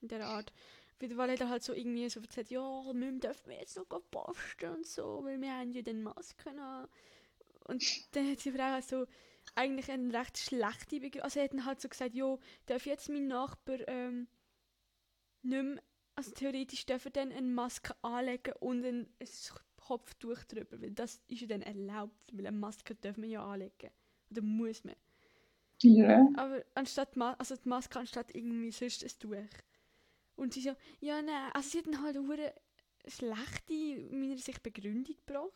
[0.00, 0.52] in dieser Art.
[0.96, 4.70] Auf jeden hat er halt so irgendwie so erzählt, ja, wir dürfen jetzt noch posten
[4.70, 6.88] und so, weil wir haben ja dann Masken an.
[7.66, 9.06] Und dann hat die Frau so
[9.54, 13.08] eigentlich eine recht schlechte Begründung, also er hat dann halt so gesagt, ja, darf jetzt
[13.10, 14.26] mein Nachbar ähm,
[15.42, 15.82] nicht mehr,
[16.18, 19.06] also theoretisch darf er dann eine Maske anlegen und ein,
[19.76, 23.90] Kopftuch drüber, weil das ist ja dann erlaubt, weil eine Maske darf man ja anlegen.
[24.30, 24.96] Oder muss man.
[25.80, 26.28] Ja.
[26.34, 29.58] Aber anstatt Ma also die Maske anstatt irgendwie sonst ein Tuch.
[30.34, 32.52] Und sie so, ja nein, also sie hat dann halt eine
[33.06, 35.52] schlechte, in meiner Sicht, Begründung gebracht.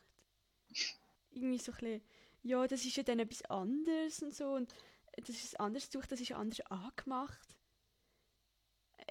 [1.33, 2.03] Irgendwie so ein bisschen,
[2.45, 4.73] ja, das ist ja dann etwas anderes und so und
[5.17, 7.57] das ist ein anderes Tuch, das ist anders angemacht.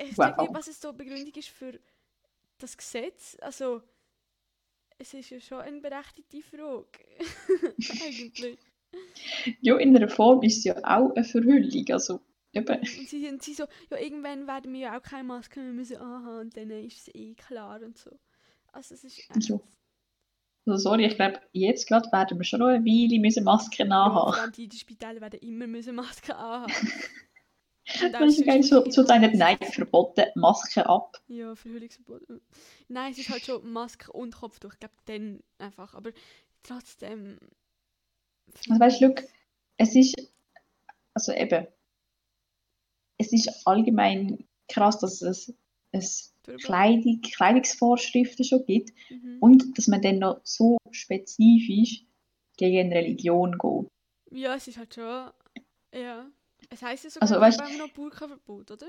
[0.01, 0.37] Ich Wow.
[0.37, 1.79] nicht, was es so Begründung ist für
[2.57, 3.37] das Gesetz.
[3.41, 3.81] Also,
[4.97, 6.87] es ist ja schon eine berechtigte Frage.
[8.05, 8.57] Eigentlich.
[9.61, 12.19] ja, in einer Form ist es ja auch eine Verhüllung, also
[12.53, 12.79] eben.
[12.79, 15.97] Und sie, und sie so, ja, irgendwann werden wir ja auch keine Maske mehr müssen
[15.97, 18.11] anhaben und dann ist es eh klar und so.
[18.71, 19.49] Also es ist echt...
[19.49, 19.59] Ja.
[20.67, 24.05] Also sorry, ich glaube, jetzt gerade werden wir schon noch eine Weile müssen Masken Ja,
[24.05, 24.51] anhaben.
[24.51, 26.71] die, die Spitäler werden immer müssen Masken anhaben.
[28.11, 29.37] Das ist geil, so, so alles.
[29.37, 31.21] nein, verboten, Masken ab.
[31.27, 32.21] Ja, Verhüllungsverbot.
[32.87, 34.73] Nein, es ist halt schon Maske und Kopftuch.
[34.73, 35.93] Ich glaube, dann einfach.
[35.93, 36.11] Aber
[36.63, 37.37] trotzdem...
[38.69, 39.23] Also weißt du, look,
[39.77, 40.15] es ist,
[41.13, 41.67] also eben,
[43.17, 45.53] es ist allgemein krass, dass es,
[45.91, 46.33] es.
[46.63, 49.37] Kleidung, Kleidungsvorschriften schon gibt Mhm.
[49.41, 52.03] und dass man dann noch so spezifisch
[52.57, 53.87] gegen Religion geht.
[54.39, 55.29] Ja, es ist halt schon...
[55.93, 56.25] Ja.
[56.69, 58.87] Es heisst ja sogar, Also, also, weißt- weißt, noch Burka-Verbot, oder?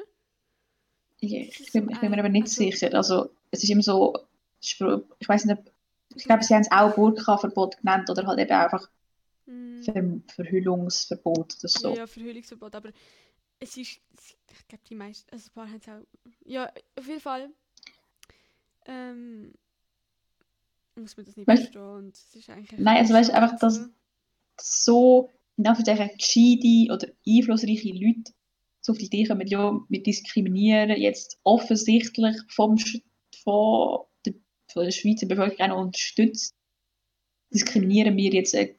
[1.20, 2.92] Ich, Das ich, bin, ich bin mir aber nicht also- sicher.
[2.94, 4.16] Also es ist immer so,
[4.60, 5.72] ich weiß nicht, ob-
[6.14, 8.88] ich glaube, sie haben es auch Burka-Verbot genannt oder halt eben einfach
[9.46, 9.82] Mhm.
[9.82, 11.90] Ver Verhüllungsverbot oder so.
[11.90, 12.90] Ja, ja, Verhüllungsverbot, aber
[13.58, 16.06] es ist, ich glaube, die meisten, also ein paar haben es auch,
[16.44, 17.50] ja, auf jeden Fall,
[18.86, 19.52] ähm,
[20.94, 22.78] muss man das nicht Weißt- verstehen und es ist eigentlich...
[22.78, 23.88] Nein, also weißt du, einfach, dass-
[24.60, 25.28] so.
[25.56, 28.32] In Anführungszeichen gescheite oder einflussreiche Leute
[28.80, 32.76] so auf die Idee kommen, ja, wir diskriminieren jetzt offensichtlich vom,
[33.44, 34.34] von, der,
[34.68, 36.56] von der Schweizer Bevölkerung auch noch unterstützt,
[37.54, 38.74] diskriminieren wir jetzt äh,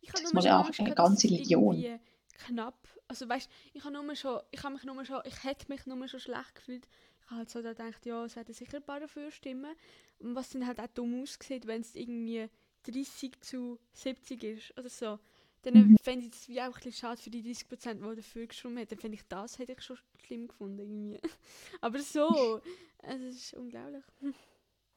[0.00, 1.98] Ich habe das nur mal Angst eine ganze irgendwie
[2.46, 5.86] knapp, also weißt, ich habe nur schon, ich habe mich nur schon, ich hätte mich
[5.86, 6.88] nur schon schlecht gefühlt.
[7.20, 9.74] Ich habe halt so da gedacht, ja, es werden sicher ein paar dafür stimmen.
[10.18, 12.48] Und was dann halt auch dumm aussieht, wenn es irgendwie
[12.84, 15.18] 30 zu 70 ist oder so.
[15.64, 15.96] Dann Mhm.
[16.02, 18.78] fände ich es wie auch ein bisschen schade für die 30 Prozent, die dafür gestimmt
[18.78, 18.86] haben.
[18.88, 21.20] Dann fände ich das hätte ich schon schlimm gefunden irgendwie.
[21.80, 22.60] Aber so,
[22.98, 24.04] es ist unglaublich.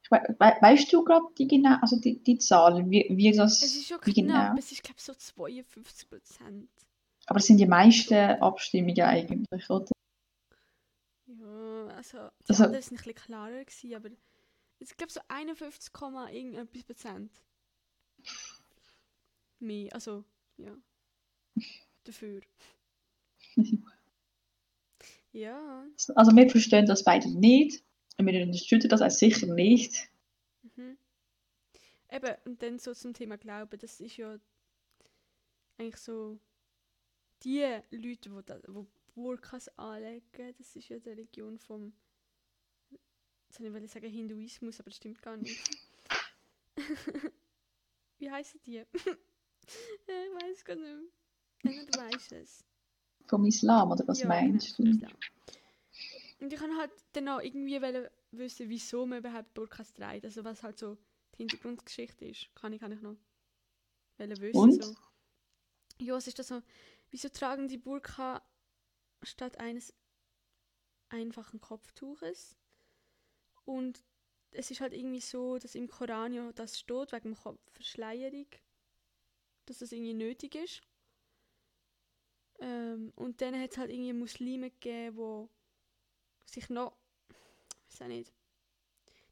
[0.02, 3.62] Ich we we weißt du gerade die genau, also die, die Zahlen, wie, wie das,
[3.62, 4.54] Es ist schon knapp, genau?
[4.58, 6.70] es ist glaube ich so 52 Prozent.
[7.26, 9.90] Aber es sind die meisten Abstimmungen eigentlich, oder?
[11.26, 14.08] Ja, also die Also- anderen sind ein bisschen klarer gewesen, aber
[14.78, 17.32] ich glaube so 51, Komma irgendetwas Prozent.
[19.58, 20.24] Mehr, also
[20.58, 20.76] ja.
[22.04, 22.42] Dafür.
[25.30, 25.86] Ja.
[26.14, 27.84] Also wir verstehen das beide nicht.
[28.16, 30.08] Und wir unterstützen das auch sicher nicht.
[30.62, 30.98] Mhm.
[32.10, 34.38] Eben, und dann so zum Thema Glauben, das ist ja
[35.76, 36.40] eigentlich so
[37.42, 41.92] die Leute, die, da, die Burkas anlegen, das ist ja die Religion vom
[43.48, 45.60] jetzt wollte ich sagen Hinduismus, aber das stimmt gar nicht.
[48.18, 48.84] Wie heißen die?
[50.06, 50.84] ich weiß gar nicht
[51.62, 51.84] mehr.
[51.86, 52.64] Du weißt es.
[53.26, 54.96] Vom Islam, oder was Ja, meinst genau, du?
[54.96, 55.16] Islam.
[56.40, 57.80] Und ich kann halt dann auch irgendwie
[58.30, 60.24] wissen, wieso man überhaupt Burkas trägt.
[60.24, 60.96] Also was halt so
[61.34, 62.54] die Hintergrundgeschichte ist.
[62.54, 63.16] Kann ich, kann ich noch
[64.18, 64.58] wissen.
[64.58, 64.84] Und?
[64.84, 64.94] So.
[66.00, 66.62] Ja, es ist das so,
[67.10, 68.42] wieso tragen die Burka
[69.22, 69.92] statt eines
[71.08, 72.56] einfachen Kopftuches?
[73.64, 74.04] Und
[74.52, 78.46] es ist halt irgendwie so, dass im Koran ja das steht, wegen Kopfverschleierung,
[79.68, 80.82] dass das irgendwie nötig ist.
[82.60, 85.48] Ähm, und dann hat es halt irgendwie Muslime gegeben,
[86.46, 86.96] die sich noch,
[87.88, 88.32] ich weiß auch nicht,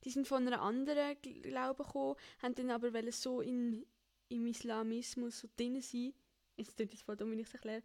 [0.05, 3.85] die sind von einer anderen Gl- Glaube gekommen, haben dann aber so in,
[4.29, 6.15] im Islamismus so drin sein.
[6.57, 7.83] Jetzt klingt das voll dumm, wenn ich es erkläre.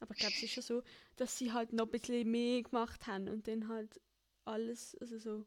[0.00, 0.82] Aber ich glaube, es ist schon so,
[1.16, 4.00] dass sie halt noch ein bisschen mehr gemacht haben und dann halt
[4.44, 5.46] alles, also so,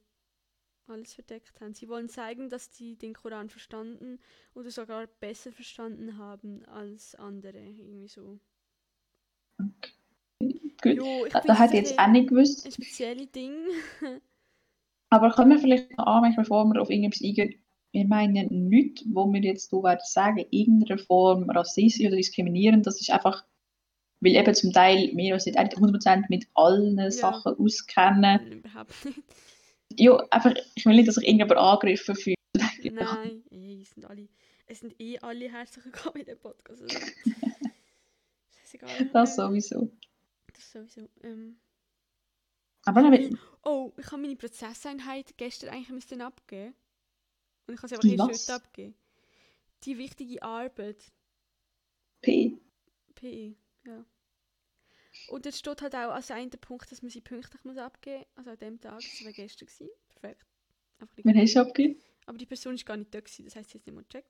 [0.91, 1.73] alles verdeckt haben.
[1.73, 4.19] Sie wollen zeigen, dass sie den Koran verstanden
[4.53, 7.59] oder sogar besser verstanden haben als andere.
[7.59, 8.39] Irgendwie so.
[10.81, 10.97] Gut.
[10.97, 12.65] Jo, ich Da, ein jetzt auch nicht gewusst.
[12.65, 13.53] ein spezielles Ding.
[15.09, 17.55] Aber können wir vielleicht noch anmerken, bevor wir auf irgendetwas eingehen,
[17.91, 22.87] wir meinen nicht, wo wir jetzt hier werden sagen, in irgendeiner Form rassistisch oder diskriminierend.
[22.87, 23.43] Das ist einfach,
[24.21, 28.63] weil eben zum Teil wir uns nicht auch nicht 100% mit allen Sachen auskennen.
[28.63, 29.19] Überhaupt nicht.
[29.97, 32.37] Ja, einfach, ich will nicht, dass sich irgendjemand angegriffen fühlt.
[32.83, 34.27] Nein, ey, es sind alle,
[34.67, 36.81] es sind eh alle herzlich willkommen in dem Podcast.
[36.81, 36.97] Also.
[39.13, 39.91] Das sowieso.
[40.53, 41.09] Das sowieso.
[41.23, 41.57] Ähm,
[42.85, 46.73] Aber dann will oh, ich habe meine Prozesseinheit gestern eigentlich müssen abgeben.
[47.67, 48.95] Und ich habe sie aber erst heute abgeben.
[49.83, 51.11] Die wichtige Arbeit.
[52.21, 52.57] P.
[53.15, 54.05] PE, ja.
[55.29, 58.37] Und jetzt steht halt auch als einer Punkt, dass man sie pünktlich muss abgeben muss.
[58.37, 59.67] Also an dem Tag, das war gestern.
[59.67, 59.89] Gewesen.
[60.09, 60.45] Perfekt.
[60.99, 62.01] Einfach Wann hast du abgegeben?
[62.25, 64.29] Aber die Person ist gar nicht da gewesen, das heisst, sie hat nicht mal gecheckt.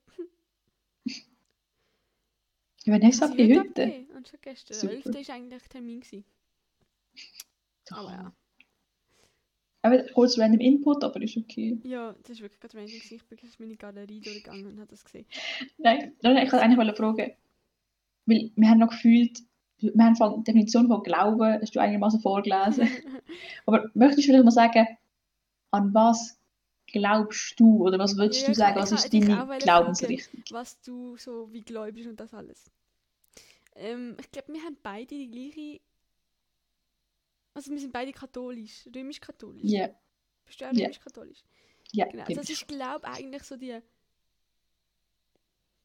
[2.86, 3.60] Wann hast du abgegeben?
[3.60, 4.78] heute abgegeben, anstatt gestern.
[4.78, 5.12] Super.
[5.12, 5.28] Der 11.
[5.28, 6.00] war eigentlich Termin.
[6.02, 6.26] Gewesen.
[7.90, 8.34] Aber ja.
[9.84, 11.80] Aber kurz random Input, aber ist okay.
[11.84, 12.94] Ja, das ist wirklich gerade random.
[12.94, 13.16] gewesen.
[13.16, 15.26] Ich bin durch meine Galerie durchgegangen und habe das gesehen.
[15.78, 17.34] Nein, nein, ich wollte eigentlich fragen,
[18.26, 19.42] weil wir haben noch gefühlt,
[19.82, 22.88] wir haben von die Definition von Glauben, hast du einigermaßen vorgelesen.
[23.66, 24.88] Aber möchtest du vielleicht mal sagen,
[25.72, 26.38] an was
[26.88, 30.44] glaubst du oder was würdest Ja, du sagen, was ist deine Glaubensrichtung?
[30.52, 32.70] Was du so wie gläubig und das alles.
[33.76, 35.80] Ähm, ich glaube, wir haben beide die gleiche.
[37.54, 39.64] Also, wir sind beide katholisch, römisch-katholisch.
[39.64, 39.90] Ja,
[40.46, 40.84] Bist du auch Ja.
[40.86, 41.44] römisch-katholisch?
[41.94, 42.26] ja, Genau.
[42.26, 42.68] bin Das ich.
[42.68, 43.80] glaube ich, eigentlich so die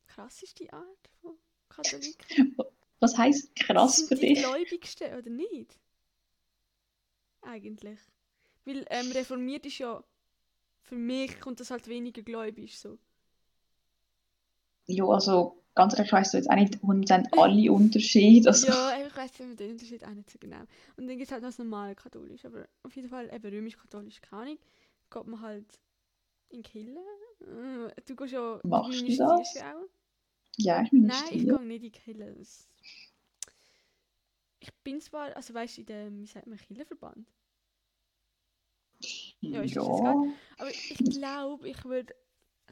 [0.09, 1.37] krasseste Art von
[1.69, 2.55] Katholiken.
[3.01, 4.39] Was heisst krass sind für die dich?
[4.39, 5.79] gläubigsten, oder nicht?
[7.43, 7.99] Eigentlich.
[8.65, 10.03] Weil ähm, reformiert ist ja,
[10.83, 12.99] für mich kommt das halt weniger gläubig so.
[14.87, 18.49] Ja, also ganz ehrlich, ich weiss jetzt auch nicht 100% alle Unterschiede.
[18.49, 20.61] Also, Ja, ich weiß den Unterschied auch nicht so genau.
[20.97, 24.21] Und dann gibt es halt noch das normale katholisch, aber auf jeden Fall eben römisch-katholisch,
[24.21, 24.59] keine Ahnung.
[25.11, 25.81] Geht man halt
[26.51, 26.99] in die Kirche.
[27.41, 29.55] Äh, Du gehst ja, du Machst du das?
[29.55, 29.89] ja auch.
[30.57, 32.35] ja, ich Nein, ich gehe nicht in die Kirche.
[32.39, 32.69] Das-
[34.67, 37.29] Ich bin zwar, also weißt du, in dem, wie sagt man, Kirchenverband.
[39.41, 42.15] Ja, ist das jetzt Ja, Aber ich glaube, ich würde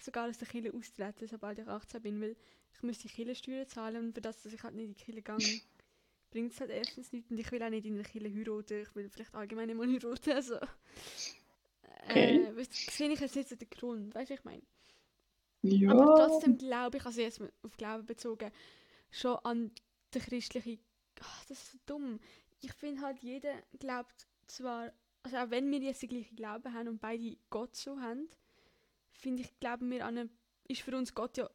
[0.01, 2.37] sogar aus der Kirche austreten, sobald ich 18 bin, weil
[2.75, 5.37] ich müsste Kirchensteuern zahlen und für das, dass ich halt nicht in die Kirche gehe,
[6.31, 8.95] bringt es halt erstens nichts und ich will auch nicht in der Kirche heiraten, ich
[8.97, 10.57] will vielleicht allgemein nicht mal heiraten, also...
[12.07, 12.45] Okay.
[12.45, 14.63] Äh, das sehe ich jetzt nicht so den Grund, weißt du, ich meine.
[15.63, 15.93] ja.
[15.93, 18.51] Aber trotzdem glaube ich, also jetzt auf Glauben bezogen,
[19.11, 19.71] schon an
[20.13, 20.79] die christliche.
[21.23, 22.21] Ach, das ist so dumm.
[22.61, 26.89] Ich finde halt, jeder glaubt zwar, also auch wenn wir jetzt den gleichen Glauben haben
[26.89, 28.29] und beide Gott so haben,
[29.13, 30.31] finde ich, glauben wir an eine,
[30.69, 31.49] ist für uns Gott ja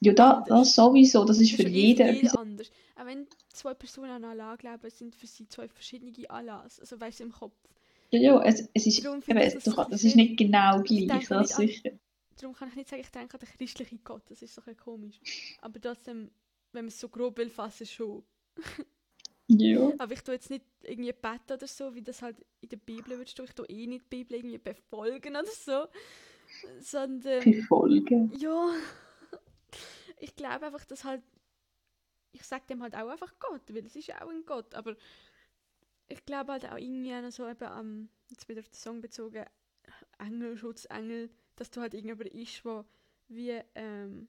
[0.00, 2.36] Ja, da, das sowieso, das ist das für ist ja eh jeden für etwas.
[2.36, 2.70] anders.
[2.96, 7.20] Auch wenn zwei Personen an Allah glauben, sind für sie zwei verschiedene Allahs, also weißt
[7.20, 7.56] du, im Kopf.
[8.10, 11.28] Ja, ja, es, es ist, Darum eben, das so das bisschen ist nicht genau gleich,
[11.28, 11.90] das sicher.
[12.36, 14.66] Darum kann ich nicht sagen, ich denke an den christlichen Gott, das ist so ein
[14.66, 15.20] bisschen komisch.
[15.60, 16.30] Aber trotzdem,
[16.72, 18.24] wenn man es so grob will fassen, schon.
[19.48, 19.92] Ja.
[19.98, 23.18] Aber ich tue jetzt nicht irgendwie beten oder so, wie das halt in der Bibel
[23.18, 23.46] wird stehen.
[23.46, 25.86] Ich tue eh nicht die Bibel irgendwie befolgen oder so.
[26.80, 28.32] Sondern, Befolgen.
[28.38, 28.70] ja.
[30.20, 31.22] Ich glaube einfach, dass halt.
[32.32, 34.74] Ich sage dem halt auch einfach Gott, weil es ist ja auch ein Gott.
[34.74, 34.96] Aber
[36.08, 39.44] ich glaube halt auch irgendwie an so eben am, jetzt wieder auf den Song bezogen,
[40.18, 42.84] Engel, Schutzengel, dass du halt irgendjemand ist, wo
[43.28, 44.28] wie, ähm,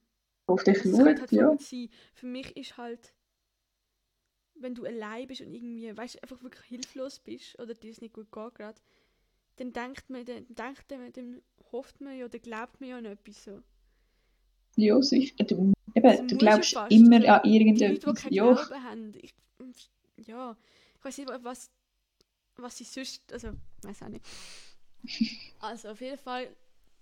[0.49, 1.47] Auf könnte schaut, halt ja.
[1.49, 1.89] gut sein.
[2.13, 3.13] Für mich ist halt,
[4.55, 8.01] wenn du allein bist und irgendwie, weißt du, einfach wirklich hilflos bist oder dir es
[8.01, 8.79] nicht gut geht gerade,
[9.57, 13.05] dann denkt man, dann denkt man, dann hofft man ja oder glaubt man ja an
[13.05, 13.62] etwas so.
[14.75, 15.43] Ja, sicher.
[15.43, 17.41] Du, Also eben, du muss ja glaubst fast, immer also an
[17.73, 18.25] Die Leute, die irgendetwas.
[18.29, 19.33] Ja, Glauben haben, ich,
[20.17, 20.57] ja,
[20.97, 21.71] ich weiß nicht, was,
[22.57, 24.25] was sie sonst, also, ich weiß auch nicht.
[25.59, 26.55] Also, auf jeden Fall,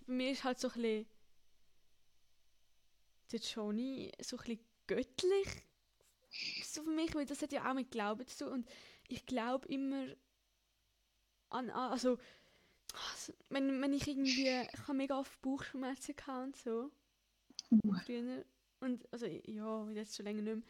[0.05, 1.05] bei mir ist halt so ein bisschen
[3.31, 5.47] der Johnny so ein bisschen göttlich,
[6.63, 8.53] so für mich, weil das hat ja auch mit Glauben zu tun.
[8.53, 8.69] Und
[9.07, 10.07] ich glaube immer
[11.49, 12.17] an, also,
[12.93, 16.91] also, wenn, wenn ich irgendwie, ich habe mega oft Bauchschmerzen gehabt und so,
[18.05, 18.45] früher.
[18.79, 20.65] Und, also, ja, jetzt schon länger nicht mehr.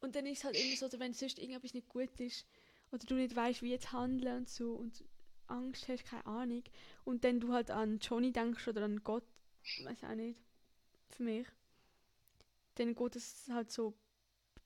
[0.00, 2.46] Und dann ist es halt immer so, oder wenn sonst irgendetwas nicht gut ist,
[2.90, 5.04] oder du nicht weißt, wie jetzt handeln und so, und
[5.46, 6.64] Angst hast, keine Ahnung,
[7.04, 9.24] und dann du halt an Johnny denkst oder an Gott,
[9.84, 10.40] weiß auch nicht,
[11.10, 11.46] für mich,
[12.76, 13.94] dann geht es halt so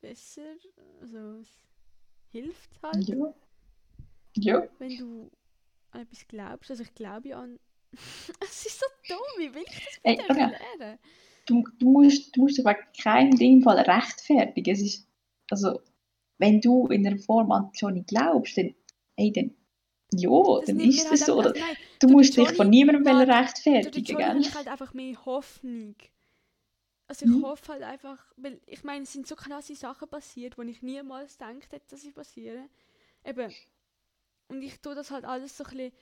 [0.01, 0.43] besser,
[1.01, 1.49] also es
[2.33, 3.35] hilft halt, ja.
[4.39, 5.31] Ja, wenn du
[5.93, 6.71] an etwas glaubst.
[6.71, 7.59] Also ich glaube ja an...
[8.41, 10.99] es ist so dumm, wie will ich das Ey, bitte aber- erklären?
[11.47, 14.75] du, du musst, du musst dich wegen keinem Ding Fall rechtfertigen.
[14.75, 15.09] Es ist,
[15.51, 15.81] also,
[16.39, 18.75] wenn du in einer Form an Johnny glaubst, dann,
[19.17, 19.55] ey, dann,
[20.13, 21.39] ja, Das dann ist das halt so.
[21.39, 24.49] einfach- nein, Du musst den dich von Johnny- niemandem durch den rechtfertigen, Johnny habe gell?
[24.49, 25.95] ich halt einfach mehr Hoffnung.
[27.09, 27.43] Also ich Mhm.
[27.43, 31.39] hoffe halt einfach, weil ich meine, es sind so krasse Sachen passiert, wo ich niemals
[31.39, 32.69] gedacht hätte, dass sie passieren.
[33.25, 33.55] Eben.
[34.49, 35.93] Und ich tue das halt alles so ein bisschen,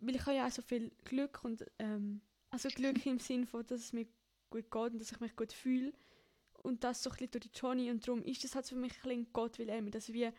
[0.00, 3.66] weil ich habe ja auch so viel Glück und, ähm, also Glück im Sinn von,
[3.66, 4.06] dass es mir
[4.50, 5.92] gut geht und dass ich mich gut fühle.
[6.62, 8.94] Und das so ein bisschen durch die Johnny und darum ist das halt für mich
[8.98, 10.32] ein bisschen Gott, weil er mir das wie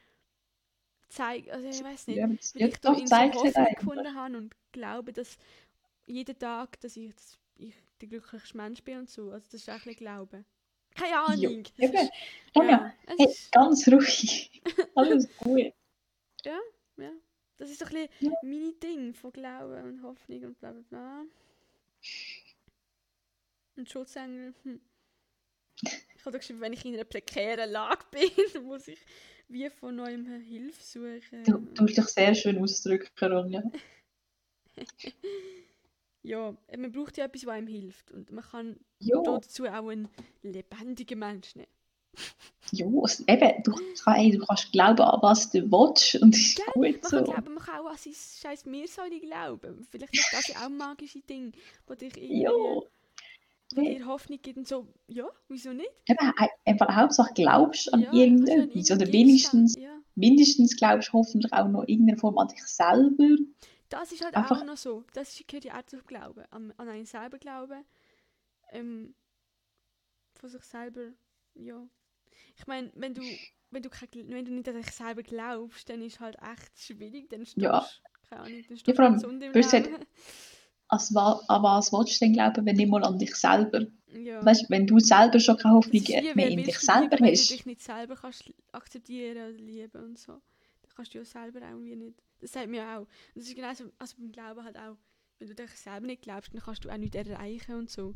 [1.09, 4.37] zeigt, also ich weiß nicht, Ja, weil ich da in so es Hoffnung gefunden habe
[4.37, 5.37] und glaube, dass
[6.05, 9.31] jeden Tag, dass ich, dass ich der glücklichste Mensch bin und so.
[9.31, 10.45] Also das ist auch ein bisschen Glaube.
[10.95, 11.63] Keine Ahnung.
[11.77, 12.09] es eben.
[12.53, 14.61] Sonja, ja, hey, ist, ganz ruhig.
[14.95, 15.73] Alles gut.
[16.43, 16.59] ja,
[17.57, 18.31] das ist so ein bisschen Ja.
[18.41, 21.25] meine Ding von Glauben und Hoffnung und bla bla bla.
[23.75, 24.81] Und Schutzengel, hm.
[25.81, 28.99] Ich habe geschrieben, wenn ich in einer prekären Lage bin, dann muss ich
[29.47, 31.43] wie von neuem Hilfe suchen.
[31.45, 33.63] Du tust dich sehr schön ausdrücken, Ronja.
[36.23, 38.11] Ja, man braucht ja etwas, was einem hilft.
[38.11, 40.09] Und man kann Ja, dazu auch einen
[40.43, 41.67] lebendigen Mensch nehmen.
[42.71, 43.73] ja, es- eben, du,
[44.07, 46.65] ey, du kannst glauben an was du willst und es ist Gell?
[46.73, 47.09] gut Man so.
[47.17, 49.87] kann glauben, man kann auch an sein scheiß Meersäule glauben.
[49.89, 51.53] Vielleicht ist das ja auch magische Ding,
[51.87, 52.45] wo dich irgendwie
[53.75, 53.99] wo Hey.
[53.99, 55.89] dir Hoffnung gibt und so, ja, wieso nicht?
[56.07, 59.95] eben, ein- einfach Hauptsache glaubst an ja, du irgendetwas oder wenigstens, Ja.
[60.15, 63.37] mindestens glaubst hoffentlich auch noch in irgendeiner Form an dich selber.
[63.89, 65.03] Das ist halt Einfach- auch noch so.
[65.13, 66.43] Das gehört ja auch zum Glauben.
[66.51, 67.83] An, an einen selber glauben.
[68.71, 69.15] Ähm,
[70.39, 71.11] von sich selber,
[71.55, 71.87] ja.
[72.55, 73.21] Ich meine, wenn du,
[73.71, 77.29] wenn, du kein, wenn du nicht an dich selber glaubst, dann ist halt echt schwierig.
[77.29, 77.85] Dann stehst Ja.
[78.29, 80.05] keine Ahnung, dann stehst Ja, vor allem, im hast Leben.
[80.91, 83.85] Als, an was willst du denn glauben, wenn nicht mal an dich selber?
[84.07, 84.43] Ja.
[84.43, 86.01] Weißt du, wenn du selber schon keine Hoffnung
[86.35, 87.51] mehr in dich selber lieben, wenn du hast.
[87.51, 90.41] dich nicht selber kannst akzeptieren oder lieben und so.
[90.95, 92.21] Kannst du ja selber auch irgendwie nicht.
[92.39, 92.99] Das sagt mir auch.
[93.01, 94.97] Und das ist genauso, also beim Glauben halt auch.
[95.39, 98.15] Wenn du dich selber nicht glaubst, dann kannst du auch nichts erreichen und so.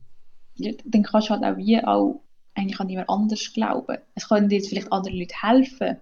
[0.56, 2.22] Ja, dann kannst du halt auch wie auch
[2.56, 3.98] eigentlich an jemand anders glauben.
[4.16, 5.98] Es können dir jetzt vielleicht andere Leute helfen,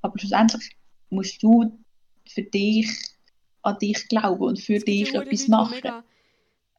[0.00, 0.76] aber schlussendlich
[1.10, 1.78] musst du
[2.26, 2.88] für dich
[3.62, 5.70] an dich glauben und für ja dich etwas Leute, machen.
[5.70, 6.04] Die mega,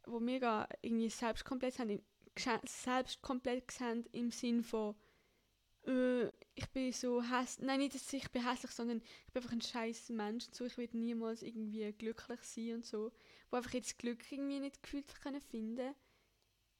[0.06, 2.00] wo mega irgendwie Selbstkomplex haben,
[2.34, 4.94] gesche- Selbstkomplex haben im Sinn von
[5.86, 9.52] äh, ich bin so hässlich, nein nicht, dass ich bin hässlich, sondern ich bin einfach
[9.52, 13.10] ein scheiß Mensch und so, ich werde niemals irgendwie glücklich sein und so,
[13.50, 15.94] wo einfach jetzt Glück irgendwie nicht gefühlt können finden,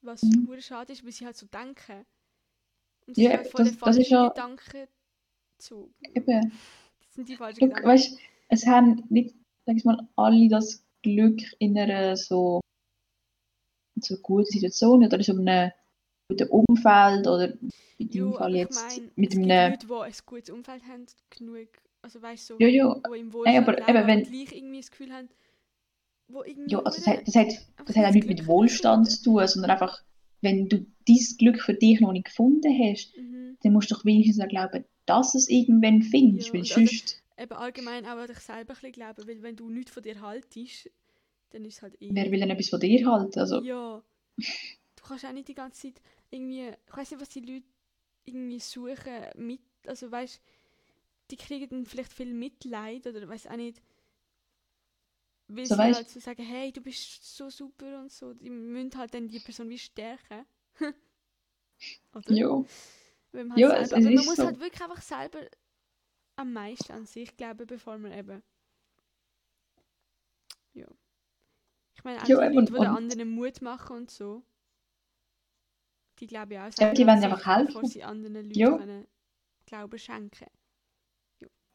[0.03, 0.61] was Mhm.
[0.61, 2.05] schade ist, weil sie halt so denken.
[3.07, 4.87] Und Ja, sie halt das- das ist ja- Gedanken
[5.59, 5.93] zu.
[6.15, 6.53] Eben.
[7.01, 7.89] Das sind die falschen Gedanken.
[7.89, 9.35] weißt, es haben nicht,
[9.67, 12.61] sag ich mal, alle das Glück in einer so,
[14.01, 15.73] so guten Situation oder in so einem
[16.29, 17.53] guten Umfeld oder
[17.99, 19.71] in deinem Fall aber ich jetzt meine, mit einem...
[19.73, 21.69] Leute, die ein gutes Umfeld haben, genug,
[22.03, 24.57] also weißt du, so, Ja, ja, wo im Nein, Wohlstand aber leben, eben, wenn- gleich
[24.57, 25.29] irgendwie das Gefühl haben,
[26.29, 27.49] wo irgendwie ja also das hat, das hat,
[27.87, 30.03] das hat auch nicht nichts mit Wohlstand zu tun, sondern einfach,
[30.41, 33.57] wenn du dein Glück für dich noch nicht gefunden hast, Mhm.
[33.63, 36.71] dann musst du doch wenigstens auch glauben, dass du es irgendwann findest, Ja, weil und
[36.71, 39.91] also- sonst, Eben allgemein auch an dich selber ein bisschen glauben, weil wenn du nichts
[39.91, 40.91] von dir haltest,
[41.51, 42.11] dann ist es halt eh...
[42.13, 43.39] wer will denn etwas von dir halten?
[43.41, 44.03] Also, Ja.
[45.13, 47.67] Du kannst auch nicht die ganze Zeit irgendwie, ich weiß nicht, was die Leute
[48.25, 50.41] irgendwie suchen mit, also weißt,
[51.31, 53.83] die kriegen dann vielleicht viel Mitleid oder weiß auch nicht,
[55.49, 58.51] weil So sie weisst- halt so sagen, hey, du bist so super und so, die
[58.51, 60.45] müssen halt dann die Person wie stärken.
[62.15, 62.41] oder?
[63.33, 64.45] Wenn man halt Ja, selber, es man muss so.
[64.45, 65.41] halt wirklich einfach selber
[66.37, 68.43] am meisten an sich glauben, bevor man eben.
[70.75, 70.87] Ja.
[71.95, 74.43] Ich meine, auch Ja, die Leute, die anderen Mut machen und so,
[76.23, 77.67] die glauben ja auch Ja, selber die wollen einfach helfen.
[77.67, 78.79] bevor sie anderen Leuten Ja.
[78.79, 79.07] können
[79.67, 80.47] Glauben schenken.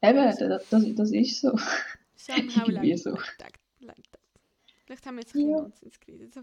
[0.02, 1.58] Eben, Also- das, das, das ist so.
[2.16, 3.12] Somehow like, so.
[3.12, 3.98] like, like.
[4.86, 5.62] Vielleicht haben wir jetzt ein Ja.
[5.62, 6.34] Nonsens geredet.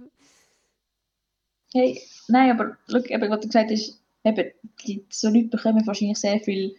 [1.73, 4.51] Hey, nein, aber look, eben, was du gesagt hast, eben,
[4.87, 6.77] die, so Leute bekommen wahrscheinlich sehr viel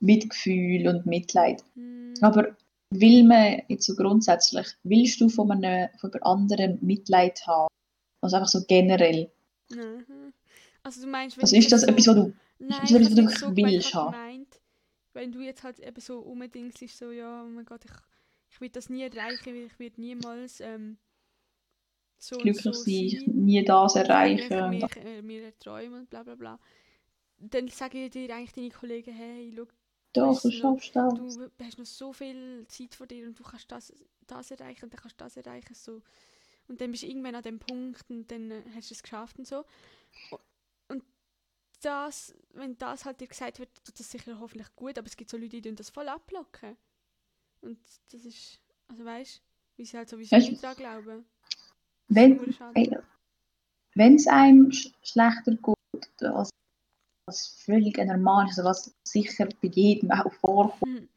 [0.00, 1.64] Mitgefühl und Mitleid.
[1.74, 2.56] Hm, Aber
[2.90, 7.68] will man jetzt so grundsätzlich, willst du von einem von jemand anderem Mitleid haben?
[8.20, 9.30] Also einfach so generell.
[9.70, 10.32] mhm.
[10.88, 13.14] Also du meinst, wenn Also ich ist das so, was du Nein, ist ich das
[13.14, 14.14] du jetzt so willst ich hab haben?
[14.14, 14.60] gemeint,
[15.12, 17.92] wenn du jetzt halt eben so unbedingt so, ja, oh mein Gott, ich,
[18.50, 20.98] ich will das nie erreichen, weil ich werde niemals ähm,
[22.18, 24.68] so glücklich so sein, ich nie das ich erreichen?
[24.68, 26.58] mir, äh, mir träumen und bla bla bla.
[27.38, 29.66] Dann sagen dir eigentlich deine Kollegen, hey, schau,
[30.12, 31.14] Doch, du schaffst das.
[31.14, 33.92] du hast noch so viel Zeit vor dir und du kannst das,
[34.26, 35.74] das erreichen und dann kannst du das erreichen.
[35.74, 36.02] So.
[36.68, 39.38] Und dann bist du irgendwann an dem Punkt und dann äh, hast du es geschafft
[39.38, 39.64] und so.
[41.80, 45.30] Das, wenn das halt dir gesagt wird, tut das sicher hoffentlich gut, aber es gibt
[45.30, 46.76] so Leute, die tun das voll abblocken.
[47.60, 47.78] Und
[48.12, 49.42] das ist, also weißt du,
[49.76, 51.24] wie sie halt sowieso nicht dran glauben.
[52.08, 52.40] Wenn,
[53.94, 56.50] wenn es einem sch schlechter geht, als,
[57.26, 60.82] als völlig normal ist, also was sicher bei jedem auch vorkommt.
[60.82, 61.08] Mhm.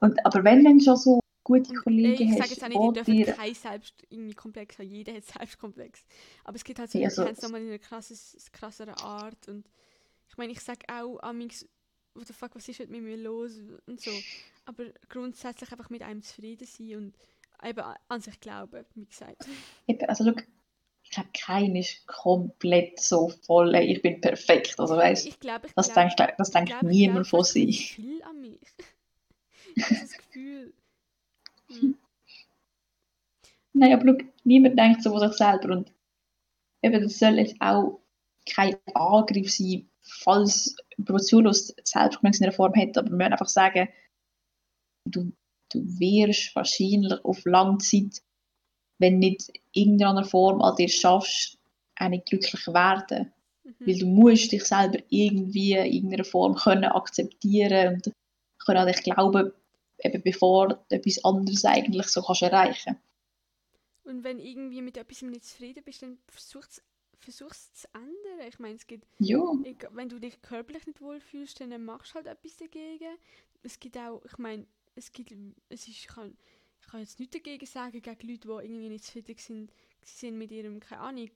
[0.00, 2.68] Und, aber wenn du schon so gute Und, ey, Kollegen ich sage hast, jetzt auch
[2.68, 4.88] nicht, die dürft dir, keinen selbst irgendwie Komplex haben.
[4.88, 6.04] Jeder hat Selbstkomplex.
[6.44, 8.50] Aber es gibt halt so Ja, Leute, die so- haben es nochmal in einer krasses,
[8.52, 9.48] krasseren Art.
[9.48, 9.68] Und
[10.28, 11.66] ich meine, ich sage auch amix,
[12.14, 13.52] what the fuck, was ist heute mit mir los
[13.86, 14.10] und so.
[14.64, 17.16] Aber grundsätzlich einfach mit einem zufrieden sein und
[17.64, 19.46] eben an sich glauben, wie gesagt.
[19.86, 20.40] eben, also schau,
[21.04, 24.78] ich glaube, keiner ist komplett so voll, ey, ich bin perfekt.
[24.78, 27.44] Also weißt, Ich glaube, ich das glaube, denkt, das ich denkt glaube, ich niemand von
[27.44, 27.94] sich.
[27.96, 28.60] viel an mich.
[29.74, 30.72] ich habe das Gefühl.
[31.80, 31.94] Hm.
[33.74, 35.70] Nein, aber schau, niemand denkt so von sich selber.
[35.76, 35.92] Und
[36.82, 38.00] eben, das soll jetzt auch
[38.48, 40.74] kein Angriff sein, falls
[41.26, 42.96] zulässt, Selbstkomplex in einer Form hat.
[42.98, 43.88] Aber wir müssen einfach sagen,
[45.06, 45.32] du,
[45.72, 48.22] du wirst wahrscheinlich auf lange Zeit,
[48.98, 51.58] wenn nicht in irgendeiner Form an dir schaffst,
[51.98, 53.32] auch nicht glücklich werden.
[53.80, 53.98] Weil Mhm.
[54.00, 58.12] du musst dich selber irgendwie in irgendeiner Form können akzeptieren und
[58.64, 59.52] können an dich glauben,
[60.04, 62.96] eben bevor du etwas anderes eigentlich so kannst erreichen
[64.04, 66.82] Und wenn irgendwie mit etwas nicht zufrieden bist, dann versuch's
[67.22, 68.48] versuch's zu ändern.
[68.48, 69.40] Ich meine, es gibt Ja,
[69.92, 73.16] wenn du dich körperlich nicht wohlfühlst, dann machst du halt etwas dagegen.
[73.62, 75.32] Es gibt auch, ich meine, es gibt,
[75.68, 76.36] es ist, ich kann,
[76.80, 79.72] ich kann jetzt nichts dagegen sagen, gegen Leute, die irgendwie nicht zufrieden sind,
[80.04, 81.30] sind mit ihrem, keine Ahnung,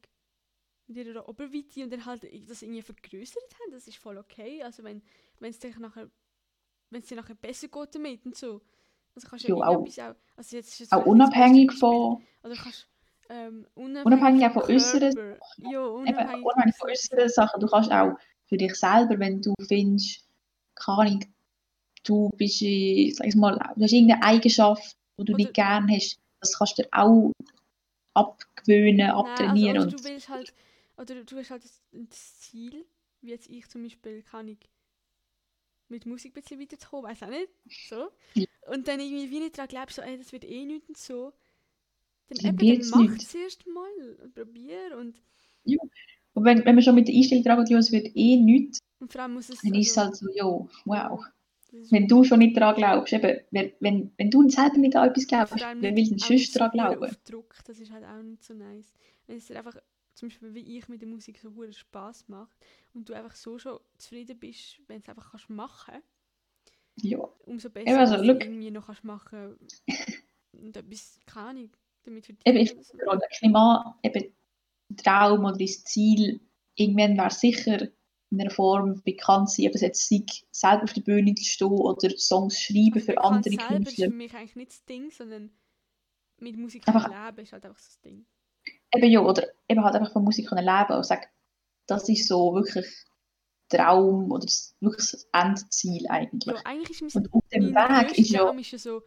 [0.88, 4.62] mit ihrer Oberweite und dann halt das irgendwie vergrößert haben, das ist voll okay.
[4.62, 5.02] Also wenn,
[5.38, 6.10] wenn es dir nachher,
[6.97, 8.62] wenn es dir nachher besser geht damit und so.
[9.14, 12.88] Also kannst du ja Ja, auch- auch, also jetzt ist auch unabhängig von, oder kannst,
[13.28, 15.14] ähm, Unabhängig auch vom von äußeren
[15.59, 18.16] Ja, eben, unabhängig, unabhängig von äußeren Sachen, du kannst auch
[18.47, 20.26] für dich selber, wenn du findest,
[20.74, 21.24] keine Ahnung,
[22.05, 22.61] du bist,
[23.16, 26.78] sag ich mal, du hast irgendeine Eigenschaft, die du Oder- nicht gern hast, das kannst
[26.78, 27.32] du dir auch
[28.14, 29.76] abgewöhnen, Nein, abtrainieren.
[29.76, 30.55] also, oder und du willst halt,
[30.97, 32.86] oder du hast halt das, das Ziel,
[33.20, 34.59] wie jetzt ich zum Beispiel, kann ich
[35.89, 37.49] mit Musik ein bisschen weiterzukommen, weiß auch nicht,
[37.89, 38.09] so.
[38.34, 38.47] Ja.
[38.72, 41.32] Und dann irgendwie wie nicht daran glaubst, so, ey, das wird eh nichts und so.
[42.28, 45.14] Dann Dann eben, dann mach es erst mal und probier und,
[46.34, 48.78] und wenn, wenn man schon mit der Einstellung dran geht, ja, es wird eh nichts,
[48.99, 51.24] und vor allem muss es, dann ist es also, halt so, jo, wow.
[51.91, 55.26] Wenn du schon nicht daran glaubst, eben, wenn, wenn, wenn du selber nicht an etwas
[55.26, 57.16] glaubst, nicht- will auch sonst daran glauben?
[57.24, 58.95] Druck, das ist halt auch nicht so nice.
[59.26, 59.76] Wenn es einfach,
[60.16, 62.56] zum Beispiel wie ich mit der Musik so hure Spaß macht
[62.94, 66.02] und du einfach so schon zufrieden bist, wenn du es einfach kannst machen
[66.96, 68.42] Ja, umso besser, Eben, also, look.
[68.42, 69.56] irgendwie noch kannst machen
[70.52, 71.70] und etwas, keine Ahnung,
[72.04, 72.36] damit eben,
[72.66, 74.34] verdienen oder ich nehme an, eben,
[74.96, 76.40] Traum oder das Ziel,
[76.76, 77.88] irgendwann wäre sicher
[78.30, 81.68] in einer Form bekannt sein, ob es jetzt sei, selber auf der Bühne zu stehen
[81.68, 84.06] oder Songs schreiben Also für bekannt andere selber ist Künstler.
[84.08, 85.50] für mich eigentlich nicht das Ding, sondern
[86.38, 88.26] mit Musik Einfach- leben ist halt einfach so das Ding.
[88.95, 91.26] Eben ja, oder eben halt einfach von Musik können leben und sagen,
[91.87, 92.87] das ist so wirklich
[93.68, 96.55] Traum oder das, wirklich das Endziel eigentlich.
[96.55, 99.03] Ja, eigentlich ist mein, Und auf dem Weg ist ja, ist ja so,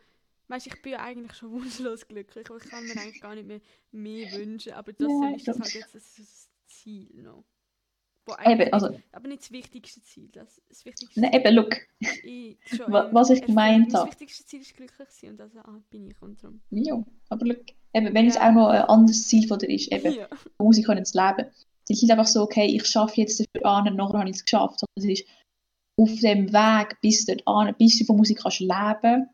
[0.47, 3.47] weißt ich bin ja eigentlich schon wunschlos glücklich, aber ich kann mir eigentlich gar nicht
[3.47, 3.61] mehr
[3.91, 7.43] mehr wünschen, aber das Ja, ist das ich halt jetzt das, das Ziel noch.
[8.45, 12.57] Eben, also, aber nicht das wichtigste Ziel, das, das wichtigste nein, eben, look, ähm,
[13.11, 14.09] was ich gemeint Mein habe.
[14.11, 16.61] wichtigstes Ziel ist glücklich sein und das ah, bin ich und darum.
[16.69, 18.49] Ja, aber look, eben, wenn es Ja.
[18.49, 20.27] auch noch ein anderes Ziel von dir ist, eben, Ja.
[20.59, 21.47] Musik können zu leben, dann
[21.89, 24.35] ist es nicht einfach so, okay, ich schaffe jetzt dafür an und nachher habe ich
[24.35, 25.27] es geschafft, sondern es ist
[25.97, 29.29] auf dem Weg bis dort an, bis du von Musik kannst leben,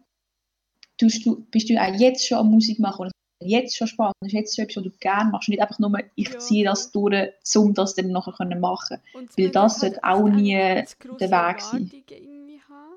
[0.97, 3.13] tust du, bist du auch jetzt schon an Musik machen und es
[3.47, 5.77] jetzt schon Spaß und es ist jetzt schon etwas, was du gerne machst nicht einfach
[5.77, 8.97] nur, ich Ja, ziehe das durch, um das dann nachher können machen.
[9.13, 11.91] Und Weil das halt sollte auch echt nie zu der Weg sein.
[11.91, 12.95] Erwartungen irgendwie haben.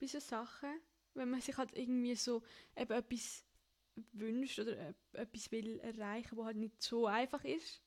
[0.00, 0.68] Bei so Sachen.
[1.14, 2.42] Wenn man sich halt irgendwie so
[2.76, 3.44] eben etwas
[4.12, 7.82] wünscht oder e- etwas will erreichen, was halt nicht so einfach ist,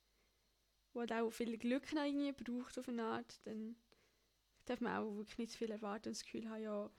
[0.94, 3.76] wo halt auch viel Glück noch irgendwie braucht auf eine Art, dann
[4.66, 6.90] darf man auch wirklich nicht zu viel erwarten und das Gefühl haben, ja,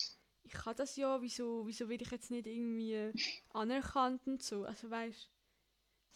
[0.42, 3.12] ich kann das ja, wieso, wieso will ich jetzt nicht irgendwie
[3.50, 5.30] anerkannt und so, also weißt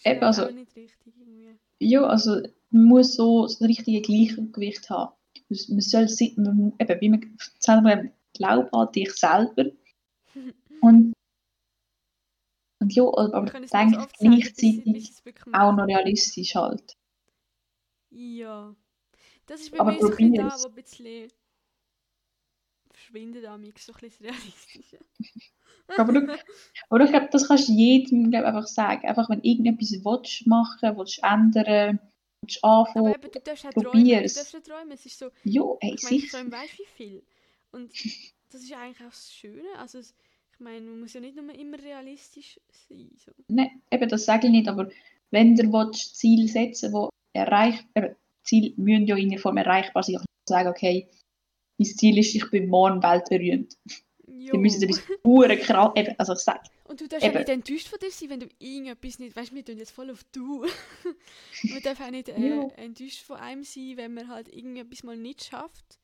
[0.04, 1.56] du, Eben, also- nicht richtig irgendwie.
[1.78, 2.40] Ja, also
[2.70, 5.14] man muss so das richtige Gleichgewicht haben.
[5.48, 9.70] Man soll man, eben, wie man sagen wir, glaub an dich selber
[10.80, 11.12] und,
[12.82, 15.72] und ja, aber Wir können es nur so denk oft sagen, bis, bis gleichzeitig auch
[15.72, 16.96] noch realistisch halt.
[18.10, 18.74] Ja.
[19.46, 21.32] Das ist bei Aber mir so ein da, wo ein bisschen
[22.92, 24.98] verschwindet am so ein bisschen das Realistische.
[25.96, 26.38] Aber du-
[26.88, 29.06] Aber ich glaube, das kannst du jedem glaub, einfach sagen.
[29.06, 31.98] Einfach, wenn irgendetwas willst machen willst, ändern,
[32.42, 34.90] willst Aber anfangen, eben, du darfst auch träumen, du darfst auch träumen.
[34.92, 37.22] Es ist so, ja, ey, ich meine, ich träume weißt wie viel.
[37.72, 37.92] Und
[38.50, 39.68] das ist eigentlich auch das Schöne.
[39.78, 40.31] Also, es- ich
[40.62, 42.58] meine, man muss ja nicht nur immer realistisch
[42.88, 43.10] sein.
[43.16, 43.32] So.
[43.48, 44.90] Nein, eben, das sage ich nicht, aber
[45.30, 50.02] wenn du willst, Ziel setzen wo erreicht, eben, Ziele müssen ja in der Form erreichbar
[50.02, 50.16] sein.
[50.16, 51.08] Ich sagen, okay,
[51.78, 53.76] mein Ziel ist, ich bin morgen weltberühmt.
[54.26, 54.52] Jo.
[54.52, 57.38] Dann müssen etwas pure krass, eben, also ich sage, Und du darfst auch Eben.
[57.38, 60.10] nicht enttäuscht von dir sein, wenn du irgendetwas nicht, weißt du, wir tun jetzt voll
[60.10, 60.64] auf du.
[61.62, 65.44] man darf auch nicht äh, enttäuscht von einem sein, wenn man halt irgendetwas mal nicht
[65.44, 65.98] schafft.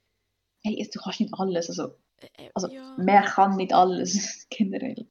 [0.62, 2.96] hey, du kannst nicht alles, also, Äh, äh, also ja.
[2.98, 5.06] mehr kann nicht alles, generell.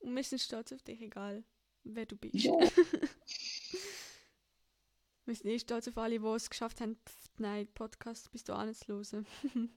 [0.00, 1.44] Und wir sind stolz auf dich, egal
[1.84, 2.34] wer du bist.
[2.34, 2.52] Ja.
[5.24, 8.54] wir sind eh stolz auf alle, die es geschafft haben, Pff, nein, Podcast bis du
[8.54, 9.26] anzuhören.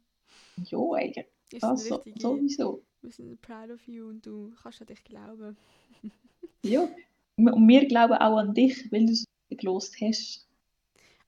[0.58, 2.84] Ja, ey, Wir das sind so, richtig, sowieso.
[3.02, 5.58] wir sind proud of you und du kannst an dich glauben.
[6.64, 6.88] Ja.
[7.36, 10.48] Und wir glauben auch an dich, weil du es gelost hast.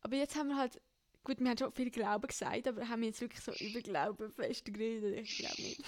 [0.01, 0.79] Aber jetzt haben wir halt,
[1.23, 4.31] gut, wir haben schon viel Glauben gesagt, aber haben wir jetzt wirklich so über Glauben
[4.31, 5.19] fest geredet?
[5.19, 5.81] Ich glaube nicht.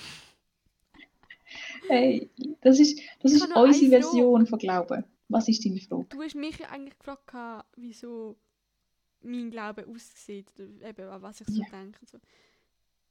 [1.88, 2.30] Hey,
[2.62, 3.90] das ist, das Ich ist unsere.
[4.02, 5.04] Version von Glauben.
[5.30, 6.06] Was ist deine Frage?
[6.10, 7.34] Du hast mich ja eigentlich gefragt,
[7.76, 8.38] wieso
[9.22, 11.68] mein Glaube aussieht, oder eben an was ich so Ja.
[11.72, 12.00] denke.
[12.02, 12.18] und So.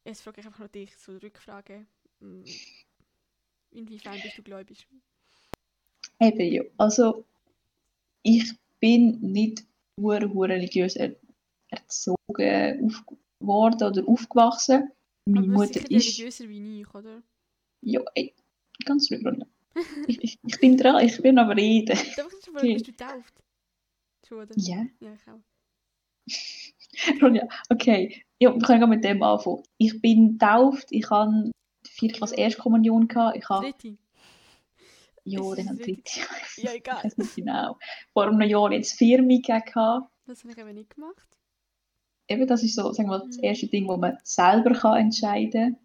[0.05, 1.85] Jetzt frage ich einfach noch dich, so Rückfrage.
[2.19, 2.43] mm,
[3.71, 4.87] Inwiefern bist du gläubig?
[6.19, 6.63] Eben ja.
[6.77, 7.25] Also,
[8.23, 9.65] ich bin nicht
[9.99, 11.15] hure hure religiös er
[11.73, 13.03] erzogen auf
[13.39, 14.91] worden oder aufgewachsen.
[15.25, 15.89] Meine Aber Mutter ist.
[15.89, 17.21] religiöser wie ich, oder?
[17.81, 18.33] Ja, ey,
[18.85, 19.25] ganz ruhig,
[20.07, 21.97] ich, ich, ich bin dran, ich bin aber reden.
[22.15, 22.73] Darf ich fragen, Okay.
[22.73, 23.33] bist du tauft?
[24.27, 24.53] Schon, oder?
[24.57, 25.41] Ja, Ja, ich auch.
[27.21, 28.23] Ronja, okay.
[28.39, 29.63] Ja, wir können mit dem anfangen.
[29.77, 31.51] Ich bin getauft, ich habe
[31.85, 33.37] vier Klasse Erstkommunion gehabt.
[33.37, 33.97] Ich habe, Dritte.
[35.25, 36.19] ja, dann das dritte.
[36.57, 37.03] Ja, Ich egal.
[37.03, 37.77] weiß nicht genau.
[38.13, 40.09] Vor einem Jahr jetzt Firmi gehabt.
[40.25, 41.27] Das habe ich eben nicht gemacht.
[42.27, 43.43] Eben, das ist so, sagen wir mal, das Mhm.
[43.43, 45.77] erste Ding, wo man selber kann entscheiden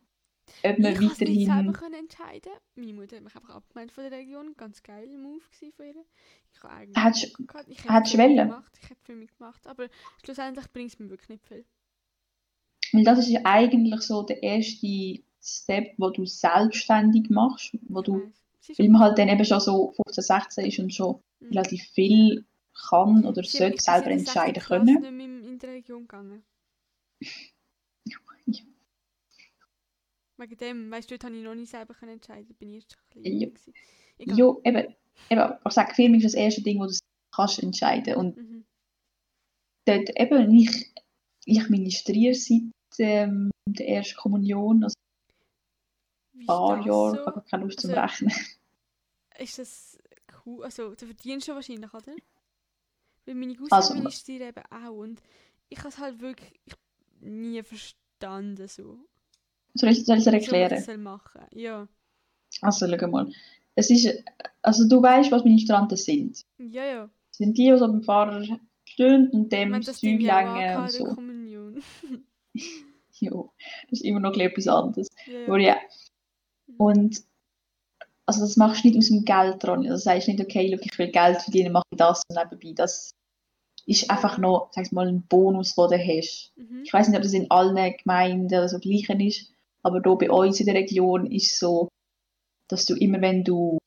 [0.62, 1.72] kann, ob man ich es nicht selber weiterhin...
[1.72, 2.52] können entscheiden.
[2.76, 4.54] Meine Mutter hat mich einfach abgemeldet von der Region.
[4.56, 5.94] Ganz geil Move von ihr.
[6.52, 7.24] Ich habe eigentlich Hättest-.
[7.66, 7.88] Ich du
[8.44, 8.72] gemacht.
[8.80, 9.66] Ich hätte für mich gemacht.
[9.66, 9.88] Aber
[10.24, 11.64] schlussendlich bringt es mir wirklich nicht viel.
[12.92, 18.06] Weil das ist ja eigentlich so der erste Step, wo du selbstständig machst, wo Ich
[18.06, 18.32] du,
[18.78, 21.48] weil man halt dann eben schon so 15, 16 ist und schon Mhm.
[21.48, 22.44] relativ viel
[22.88, 25.37] kann oder sollte selber entscheiden können.
[25.88, 26.44] Religion gegangen.
[30.40, 32.54] Wegen dem, weißt du, dort habe ich noch nicht selber können entscheiden.
[32.56, 33.74] Bin ich erst ein bisschen jünger gewesen.
[34.18, 34.94] Ja, eben,
[35.30, 36.94] eben, ich sage, Firmung ist das erste Ding, wo du
[37.34, 38.64] kannst entscheiden und Mhm.
[39.84, 40.94] dort eben, ich,
[41.44, 42.62] ich ministriere seit
[43.00, 44.94] ähm, der ersten Kommunion, also
[46.34, 47.20] ein paar Jahre, so?
[47.20, 48.32] ich habe keine Lust zum Also- Rechnen.
[49.38, 49.98] Ist das
[50.46, 50.64] cool?
[50.64, 52.14] Also, du verdienst schon wahrscheinlich, oder?
[53.24, 54.92] Weil meine Cousine Also- ministrieren eben auch.
[54.98, 55.20] Und
[55.68, 56.74] ich habe es halt wirklich ich,
[57.20, 58.96] nie verstanden, so.
[59.74, 60.70] Soll ich, soll ich es erklären?
[60.70, 61.42] das soll machen.
[61.52, 61.86] Ja.
[62.62, 63.30] Also, schau mal.
[63.74, 64.08] Es ist,
[64.62, 66.44] also du weißt, was Ministranten sind.
[66.58, 67.02] Ja, ja.
[67.02, 68.44] Das sind die, die so beim Pfarrer
[68.84, 71.16] stehen und Ich dem meine, das das Zeug ja längen und so.
[73.20, 73.52] Jo,
[73.90, 75.08] das ist immer noch etwas anderes.
[75.26, 75.74] Ja, Aber ja.
[75.74, 75.76] ja.
[76.76, 77.22] Und
[78.26, 79.86] also das machst du nicht aus dem Geld dran.
[79.86, 82.72] Also sagst nicht, okay, look, ich will Geld verdienen, mache ich das und nebenbei.
[82.74, 83.14] Das
[83.88, 86.52] ist einfach noch, sag ich mal, ein Bonus, den du hast.
[86.56, 86.82] Mhm.
[86.84, 89.50] Ich weiß nicht, ob das in allen Gemeinden so gleich ist,
[89.82, 91.88] aber hier bei uns in der Region ist es so,
[92.68, 93.78] dass du immer, wenn du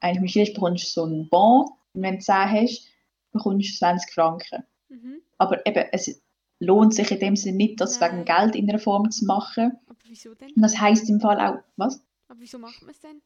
[0.00, 1.68] eigentlich missionierst, bekommst du so einen Bon.
[1.92, 2.88] Und wenn du 10 hast,
[3.32, 4.64] bekommst du 20 Franken.
[4.88, 5.20] Mhm.
[5.36, 6.22] Aber eben, es
[6.58, 8.12] lohnt sich in dem Sinne nicht, das Nein.
[8.12, 9.72] wegen Geld in einer Form zu machen.
[9.86, 10.52] Aber wieso denn?
[10.56, 12.02] Und das heisst im Fall auch, was?
[12.28, 13.20] Aber wieso macht man es denn?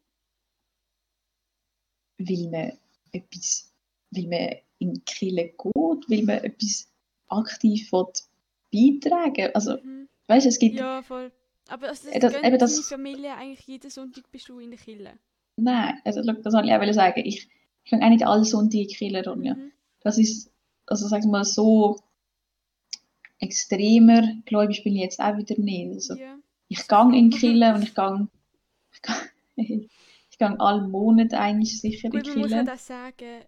[2.19, 2.79] Weil man
[3.13, 3.68] etwas,
[4.11, 5.57] weil man in die Kirche geht,
[6.09, 6.89] weil man etwas
[7.29, 8.07] aktiv will
[8.73, 10.09] beitragen Also, Mhm.
[10.29, 11.33] weißt du, es gibt, Ja, voll.
[11.69, 14.79] Aber also, das, Äh, das- eben das- Familie eigentlich jeden Sonntag bist du in der
[14.79, 15.13] Kille.
[15.57, 17.23] nein, also, schau, das wollte ich auch sagen.
[17.25, 17.49] Ich,
[17.85, 19.55] ich kann auch nicht alle Sonntage in die Kirche, Ronja.
[19.55, 19.73] Mhm.
[20.01, 20.51] Das ist,
[20.87, 21.99] also sag mal so
[23.41, 25.93] extremer gläubig bin ich jetzt auch wieder nicht.
[25.95, 26.39] Also, Ja.
[26.69, 28.29] ich gehe in die Kirche und ich gehe,
[28.93, 29.17] ich gehe,
[30.31, 32.73] ich gehe alle Monate eigentlich sicher in Gut, die man muss Kirche.
[32.73, 33.41] auch sagen,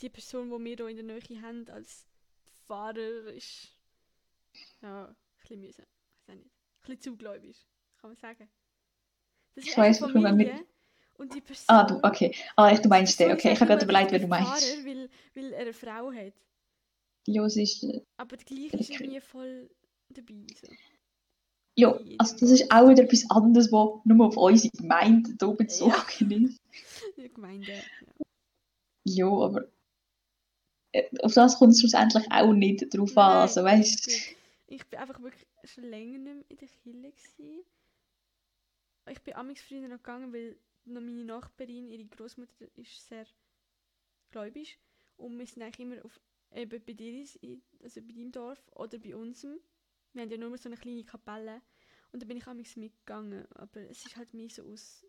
[0.00, 2.06] die Person, die wir hier in der Nähe haben als
[2.66, 3.68] Pfarrer, ist
[4.82, 5.86] ja, ein bisschen mühsam.
[6.26, 6.46] Weiß auch nicht.
[6.46, 6.50] Ein
[6.82, 7.66] bisschen zugläubig,
[8.00, 8.48] kann man sagen.
[9.54, 10.66] Das ist Ich weiss, ich komme mit- Familie
[11.16, 11.64] und die Person...
[11.68, 12.34] Ah, du, okay.
[12.56, 13.52] Ah, ich, du meinst den, okay.
[13.52, 14.64] Ich habe gerade überlegt, wen du meinst.
[14.64, 16.34] Pfarrer, weil, weil er eine Frau hat.
[17.26, 19.68] Ja, es ist, äh, Aber gleich ist nie voll
[20.08, 20.46] dabei.
[20.62, 20.72] So.
[21.76, 25.66] ja, also das ist auch wieder etwas anderes, was nur auf unsere Gemeinde hier bezogen
[25.66, 25.80] ist.
[27.16, 27.72] Der Gemeinde.
[27.72, 27.82] Ja.
[29.04, 29.66] Ja, aber
[31.22, 33.32] auf das kommt es schlussendlich auch nicht drauf an.
[33.32, 34.08] Nein, Also, weißt.
[34.68, 37.12] Ich bin einfach wirklich schon länger nicht mehr in der Kirche.
[37.34, 37.64] Gewesen.
[39.10, 43.26] Ich bin amigs früher noch gegangen, weil noch meine Nachbarin, ihre Großmutter, ist sehr
[44.30, 44.78] gläubig.
[45.16, 46.20] Und wir sind eigentlich immer auf,
[46.54, 47.26] eben bei dir,
[47.82, 49.58] also bei deinem Dorf oder bei unserem.
[50.12, 51.62] Wir haben ja nur so eine kleine Kapelle.
[52.12, 53.46] Und da bin ich amigs mitgegangen.
[53.52, 55.04] Aber es ist halt mehr so aus...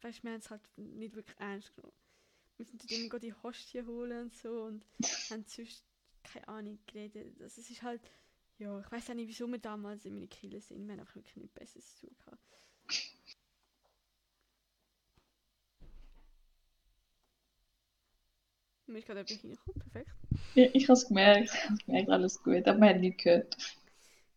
[0.00, 1.94] Weißt du, wir haben es halt nicht wirklich ernst genommen.
[2.62, 4.84] Wir sind dort immer die Hostie holen und so und
[5.30, 5.82] haben sonst
[6.22, 7.40] keine Ahnung geredet.
[7.40, 8.00] Also es ist halt,
[8.58, 10.86] ja, ich weiß auch nicht, wieso wir damals in meiner Kille sind.
[10.86, 12.38] Wir haben einfach wirklich nichts Besseres zu tun gehabt.
[18.86, 20.10] Mir ist gerade etwas reingekommen, perfekt.
[20.54, 23.56] Ich, ich habe es gemerkt, ich habe gemerkt, alles gut, aber man hat nichts gehört.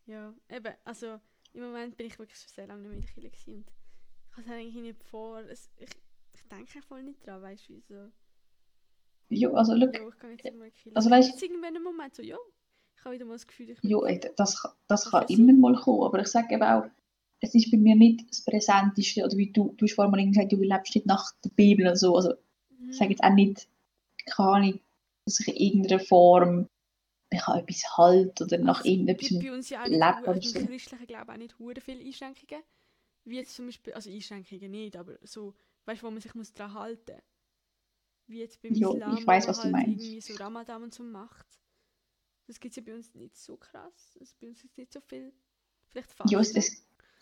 [0.06, 1.20] Ja, eben, also
[1.52, 4.36] im Moment bin ich wirklich schon sehr lange nicht mehr in der Kille und ich
[4.36, 5.38] habe es eigentlich nicht vor.
[5.42, 5.90] Es, ich
[6.48, 8.10] denke voll nicht dran, weißt du, wieso.
[9.28, 10.96] Ja, also, schau, Ja, ich kann jetzt die Kille.
[10.96, 12.36] Also, weißt- jetzt irgendwann im Moment so, ja,
[12.96, 15.74] ich habe wieder mal das Gefühl, ich ja, ey, das, kann- das kann immer mal
[15.74, 16.84] kommen, aber ich sage eben auch,
[17.40, 20.52] es ist bei mir nicht das Präsenteste, oder wie du, du hast vorhin mal gesagt,
[20.52, 22.34] du lebst nicht nach der Bibel und so, also
[22.70, 22.90] Mhm.
[22.90, 23.68] ich sage jetzt auch nicht,
[24.26, 24.80] keine Ahnung,
[25.24, 26.68] dass ich in irgendeiner Form
[27.32, 30.30] mich an etwas halte oder nach Also, irgendetwas gibt bei uns ja auch nicht, lebe
[30.30, 30.58] oder so.
[30.60, 32.62] im christlichen Glauben auch nicht hure viele Einschränkungen.
[33.24, 35.54] Wie jetzt zum Beispiel, also Einschränkungen nicht, aber so,
[35.86, 37.20] weißt du, wo man sich muss dran halten
[38.26, 40.04] Wie jetzt beim Ja, Islam, ich man was du halt meinst.
[40.04, 41.46] irgendwie so Ramadan und so macht.
[42.46, 44.16] Das gibt es ja bei uns nicht so krass.
[44.20, 45.32] Also bei uns ist nicht so viel.
[45.88, 46.30] Vielleicht fast.
[46.30, 46.68] Ja, es, es,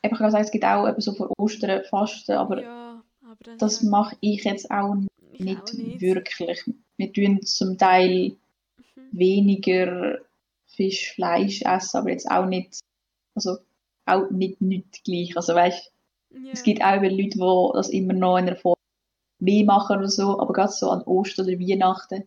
[0.03, 3.57] eben, ich kann sagen, es gibt auch eben so vor Ostern Fasten, aber ja, aber
[3.57, 4.97] das, mache ich jetzt auch
[5.33, 6.01] ich nicht, auch nicht.
[6.01, 6.65] wirklich.
[6.97, 8.37] Wir tun zum Teil
[8.97, 9.09] Mhm.
[9.13, 10.19] weniger
[10.67, 12.81] Fisch, Fleisch essen, aber jetzt auch nicht,
[13.35, 13.59] also
[14.07, 15.37] auch nicht, nicht gleich.
[15.37, 15.91] Also weißt,
[16.35, 16.53] Ja.
[16.53, 18.77] es gibt auch Leute, die das immer noch in einer Form
[19.39, 22.27] mehr machen oder so, aber gerade so an Ostern oder Weihnachten,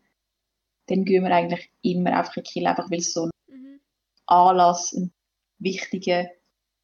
[0.88, 3.80] dann gehen wir eigentlich immer einfach in die Kirche, einfach weil es so ein Mhm.
[4.28, 5.12] Anlass, ein
[5.60, 6.30] wichtiger,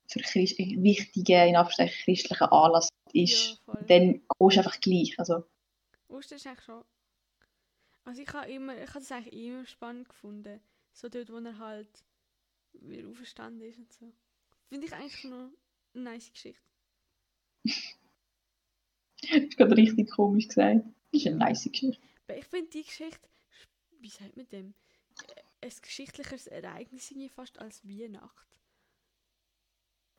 [0.07, 3.61] für Christ, ein wichtiger, in Anführungszeichen, christlicher Anlass ist.
[3.67, 3.73] Ja.
[3.87, 5.15] Dann gehst du einfach gleich.
[5.17, 5.43] Also,
[6.09, 6.83] Ostern ist eigentlich schon.
[8.05, 10.59] Also ich habe immer, ich habe das eigentlich immer spannend gefunden.
[10.91, 12.03] So dort, wo er halt
[12.73, 14.11] wieder auferstanden ist und so.
[14.67, 15.49] Finde ich eigentlich noch
[15.93, 16.61] eine nice Geschichte.
[17.63, 17.73] Das
[19.31, 20.85] ist gerade richtig komisch gesagt.
[21.11, 22.01] Das ist eine nice Geschichte.
[22.35, 23.27] Ich finde die Geschichte,
[23.99, 24.73] wie sagt man dem?
[25.61, 28.47] Ein geschichtliches Ereignis irgendwie fast als Weihnacht.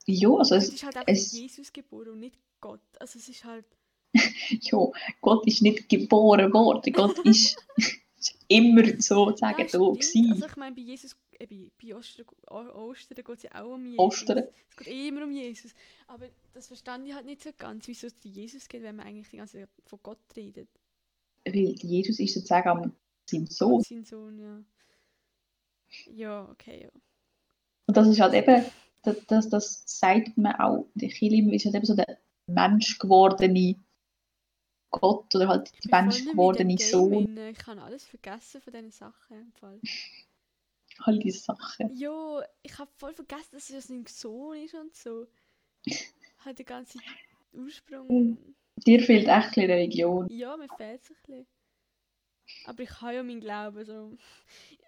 [0.07, 2.81] Ja, also Es es, ist halt einfach es- Jesus geboren und nicht Gott.
[2.99, 3.65] Also es ist halt.
[4.13, 4.77] ja,
[5.21, 6.93] Gott ist nicht geboren worden.
[6.93, 7.57] Gott ist
[8.47, 10.31] immer sozusagen Ja, da gewesen.
[10.31, 13.85] Also ich meine, bei Jesus, äh, bei, bei Ostern, Ostern geht es ja auch um
[13.85, 13.99] Jesus.
[13.99, 14.43] Ostern.
[14.69, 15.73] Es geht immer um Jesus.
[16.07, 19.07] Aber das verstand ich halt nicht so ganz, wieso es um Jesus geht, wenn man
[19.07, 20.69] eigentlich die ganze Zeit von Gott redet.
[21.45, 22.93] Weil Jesus ist sozusagen
[23.29, 23.81] sein Sohn.
[23.81, 24.63] Sein Sohn, ja.
[26.13, 26.89] Ja, okay, ja.
[27.87, 28.65] Und das ist halt eben,
[29.03, 32.17] das, das, das sagt man auch, der Chilim ist halt eben so der
[32.47, 33.75] menschgewordene
[34.91, 37.37] Gott oder halt die dem menschgewordene Game Sohn.
[37.37, 39.79] Ich habe alles vergessen von diesen Sachen im Fall.
[40.99, 41.93] All diese Sachen.
[41.95, 45.27] Jo, ich habe voll vergessen, dass es ein Sohn ist und so.
[46.45, 47.01] Hat den ganzen
[47.53, 48.07] Ursprung.
[48.07, 48.55] Mhm.
[48.85, 50.27] Dir fehlt echt ein bisschen Religion.
[50.29, 51.47] Ja, mir fehlt es ein bisschen.
[52.65, 53.85] Aber ich habe ja meinen Glauben.
[53.85, 54.17] So.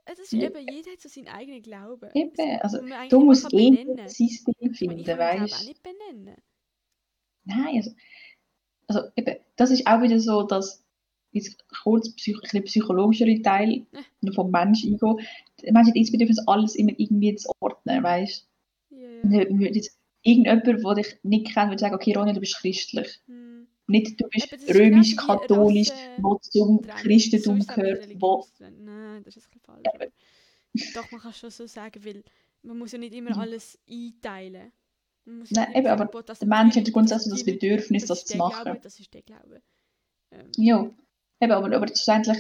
[0.06, 0.44] Es ist Ja.
[0.44, 2.10] eben, jeder hat so seinen eigenen Glauben.
[2.14, 2.80] Eben, also,
[3.10, 6.36] Du musst eh sein Ding Ich meine, finden, ich kann Glauben auch weißt nicht benennen.
[7.46, 7.92] Nein, also,
[8.88, 10.84] also eben, das ist auch wieder so, dass
[11.32, 13.86] jetzt kurz psych psychologischere Teil
[14.22, 14.32] Ja.
[14.34, 15.28] vom Menschen eingehen.
[15.62, 18.48] Der Mensch hat das Bedürfnis, alles immer irgendwie zu ordnen, weißt
[18.92, 19.28] Ja, du?
[19.30, 19.46] ja.
[19.50, 23.22] Wenn jetzt irgendjemand, der dich nicht kennt, würde sagen, okay, Ronja, du bist christlich.
[23.28, 23.68] Hm.
[23.88, 26.82] Nicht, du bist römisch-katholisch, wo zum.
[26.82, 28.46] Christentum gehört, wo...
[28.60, 29.84] Nein, das ist ein falsch.
[29.94, 30.08] aber
[30.94, 32.24] Doch, man kann schon so sagen, weil
[32.64, 34.64] man muss ja nicht immer alles einteilen.
[34.64, 34.72] Muss
[35.28, 38.64] Nein, eben, aber das Der Mensch hat grundsätzlich das Bedürfnis, das ist zu machen.
[38.64, 39.62] Glaube, das ist der Glaube.
[40.32, 40.90] Ähm, Ja,
[41.42, 42.38] eben, aber, aber schlussendlich,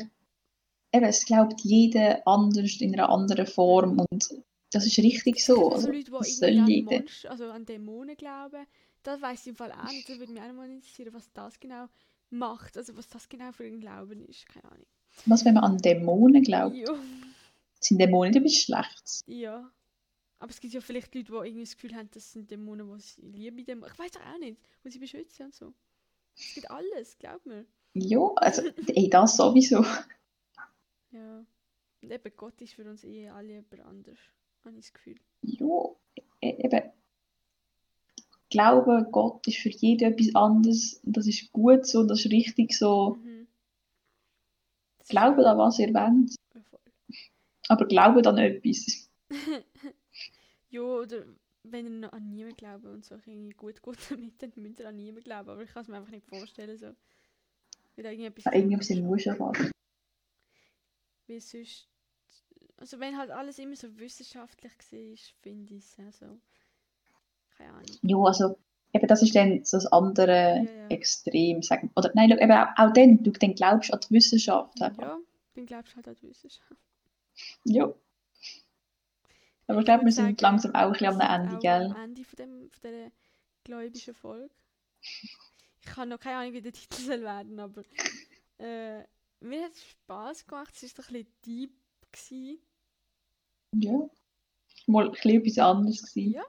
[0.93, 4.29] eben, es glaubt jeder anders in einer anderen Form und
[4.71, 5.71] das ist richtig so.
[5.71, 6.99] Also, Leute, die das soll an jeder.
[6.99, 8.65] Monster, also an Dämonen glauben.
[9.03, 10.09] Das weiß ich im Fall auch nicht.
[10.09, 11.87] Das würde mich auch mal interessieren, was das genau
[12.29, 12.77] macht.
[12.77, 14.47] Also was das genau für ein Glauben ist.
[14.47, 14.85] Keine Ahnung.
[15.25, 16.75] Was, wenn man an Dämonen glaubt?
[16.75, 16.93] Ja.
[17.79, 19.23] Sind Dämonen etwas Schlechtes?
[19.27, 19.71] ja.
[20.39, 23.01] Aber es gibt ja vielleicht Leute, die irgendwie das Gefühl haben, das sind Dämonen, die
[23.01, 23.65] sie lieben.
[23.65, 23.91] Dämonen.
[23.91, 25.73] Ich weiß auch nicht, die sie beschützen und so.
[26.35, 27.65] Es gibt alles, glaub mir.
[27.93, 29.83] Ja, also, ey, das sowieso.
[31.11, 31.45] Ja.
[32.01, 34.19] Und eben Gott ist für uns eh alle jemand anders.
[34.65, 35.15] Habe ich das Gefühl.
[35.41, 35.65] Ja,
[36.41, 36.91] e- eben.
[38.49, 40.99] Glaube, Gott ist für jeden etwas anderes.
[41.03, 43.17] Das ist gut so, das ist richtig so.
[43.23, 43.47] Mhm.
[45.07, 46.35] Glaube an was ihr wollt,
[47.69, 49.09] aber glaube an etwas.
[50.69, 51.25] Ja, oder
[51.63, 54.87] wenn ihr noch an niemanden glaubt und so irgendwie gut gut damit, dann müsst ihr
[54.87, 55.49] an niemanden glauben.
[55.49, 56.77] Aber ich kann es mir einfach nicht vorstellen.
[56.77, 56.93] So.
[57.95, 58.89] Weil irgendetwas Ja, Irgendwas
[59.25, 59.71] ja fast.
[61.27, 61.87] Weil sonst.
[62.77, 66.39] Also, wenn halt alles immer so wissenschaftlich war, finde ich es also.
[67.57, 67.97] Keine Ahnung.
[68.03, 68.59] Ja, also,
[68.93, 70.87] eben das ist dann so das andere Ja, ja.
[70.89, 71.63] Extrem.
[71.63, 71.91] Sagen.
[71.95, 74.79] Oder nein, eben auch, auch dann, du dann glaubst an die Wissenschaft.
[74.79, 75.01] Einfach.
[75.01, 75.17] Ja,
[75.55, 76.71] dann glaubst du halt an die Wissenschaft.
[77.63, 77.93] Ja.
[79.67, 81.91] Aber ich glaube, wir sind langsam auch ein bisschen am Ende, gell?
[81.91, 83.11] Am Ende von, dem, von dieser
[83.63, 84.49] gläubischen Folge.
[85.01, 87.83] Ich habe noch keine Ahnung, wie der Titel soll werden, aber
[88.59, 88.99] äh,
[89.41, 90.73] mir hat es Spass gemacht.
[90.81, 91.71] Es war ein bisschen deep.
[92.11, 92.59] Gewesen.
[93.75, 94.09] Ja.
[94.87, 96.33] Mal ein bisschen etwas anderes gewesen.
[96.33, 96.43] Ja.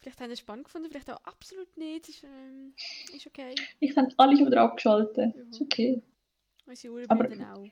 [0.00, 2.08] Vielleicht haben sie es spannend gefunden, vielleicht auch absolut nicht.
[2.08, 2.74] Ist, ähm,
[3.12, 3.54] ist okay.
[3.80, 5.34] Ich habe alle wieder abgeschaltet.
[5.34, 5.42] Ja.
[5.42, 6.02] Ist okay.
[6.66, 7.66] Unsere Uhren Aber- auch.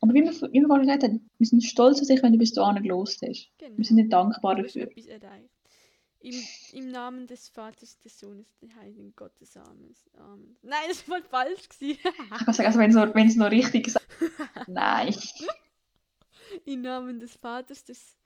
[0.00, 2.82] Aber wie wir, vorhin gesagt haben, wir sind stolz auf dich, wenn du bis dahin
[2.82, 3.50] gelost hast.
[3.58, 3.76] Genau.
[3.78, 4.88] Wir sind nicht dankbar dafür.
[6.20, 6.42] Im,
[6.72, 9.56] Im Namen des Vaters, des Sohnes, des Heiligen Gottes.
[9.56, 9.94] Amen.
[10.16, 10.56] Amen.
[10.62, 11.68] Nein, das war falsch.
[11.80, 12.90] Ich kann sagen, also wenn
[13.28, 14.06] es noch, noch richtig gesagt
[14.66, 15.14] Nein.
[16.64, 18.16] Im Namen des Vaters, des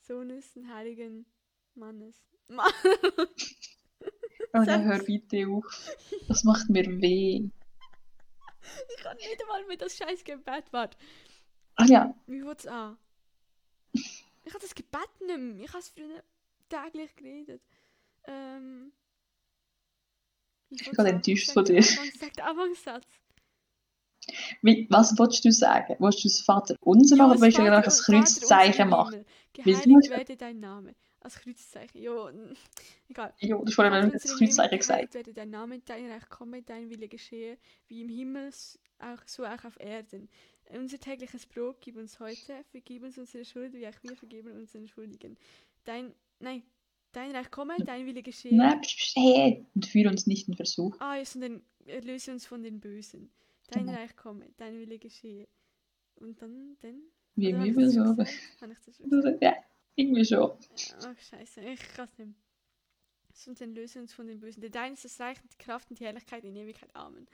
[0.00, 1.26] Sohnes und Heiligen
[1.74, 2.16] Mannes.
[2.48, 2.70] Mann.
[4.54, 5.64] Oh, dann hör bitte auf.
[6.26, 7.50] Das macht mir weh.
[8.96, 10.96] Ich kann nicht einmal mit das scheiß Gebet warten.
[11.76, 12.98] Ach ja, Wie wird's an?
[13.92, 15.64] Ich habe das Gebet nicht mehr.
[15.64, 16.22] Ich habe es früher
[16.68, 17.62] täglich geredet.
[18.24, 18.92] Ähm.
[20.70, 21.82] Ich bin gerade enttäuscht von dir.
[21.82, 23.06] Sag den Anfangssatz.
[24.62, 25.96] wie, was wolltest du sagen?
[25.98, 29.24] Willst du das Vater unser machen oder willst du einfach ein Kreuzzeichen machen?
[29.52, 30.94] Geheiligt werde dein Name.
[31.28, 32.02] Als Kreuzzeichen.
[32.02, 32.56] N-
[33.10, 33.34] egal.
[33.40, 35.12] Ja, das unser im Kreuzzeichen gesagt.
[35.12, 38.50] werde dein Name, dein Reich komme, dein Wille geschehe, wie im Himmel,
[38.98, 40.30] auch, so auch auf Erden.
[40.70, 44.88] Unser tägliches Brot gib uns heute, vergib uns unsere Schuld, wie auch wir vergeben unseren
[44.88, 45.36] Schuldigen.
[45.84, 46.62] Dein, nein,
[47.12, 48.54] dein Reich komme, dein Wille geschehe.
[48.56, 48.80] Nein,
[49.14, 50.96] hey, und führe uns nicht in Versuch.
[50.98, 53.30] Ah, ja, sondern erlöse uns von den Bösen.
[53.70, 53.98] Dein Genau.
[53.98, 55.46] Reich komme, dein Wille geschehe.
[56.16, 57.02] Und dann, dann?
[57.34, 58.00] Wie im Himmel so.
[58.00, 58.22] Habe
[58.72, 59.38] ich das schon?
[59.42, 59.54] Ja,
[59.98, 60.52] irgendwie schon.
[61.02, 62.34] Ach, scheiße, ich kann es nicht.
[63.34, 64.60] Sonst erlöse uns von den Bösen.
[64.60, 66.90] Der Dein ist das Reich, und die Kraft und die Herrlichkeit in Ewigkeit.
[66.94, 67.26] Amen.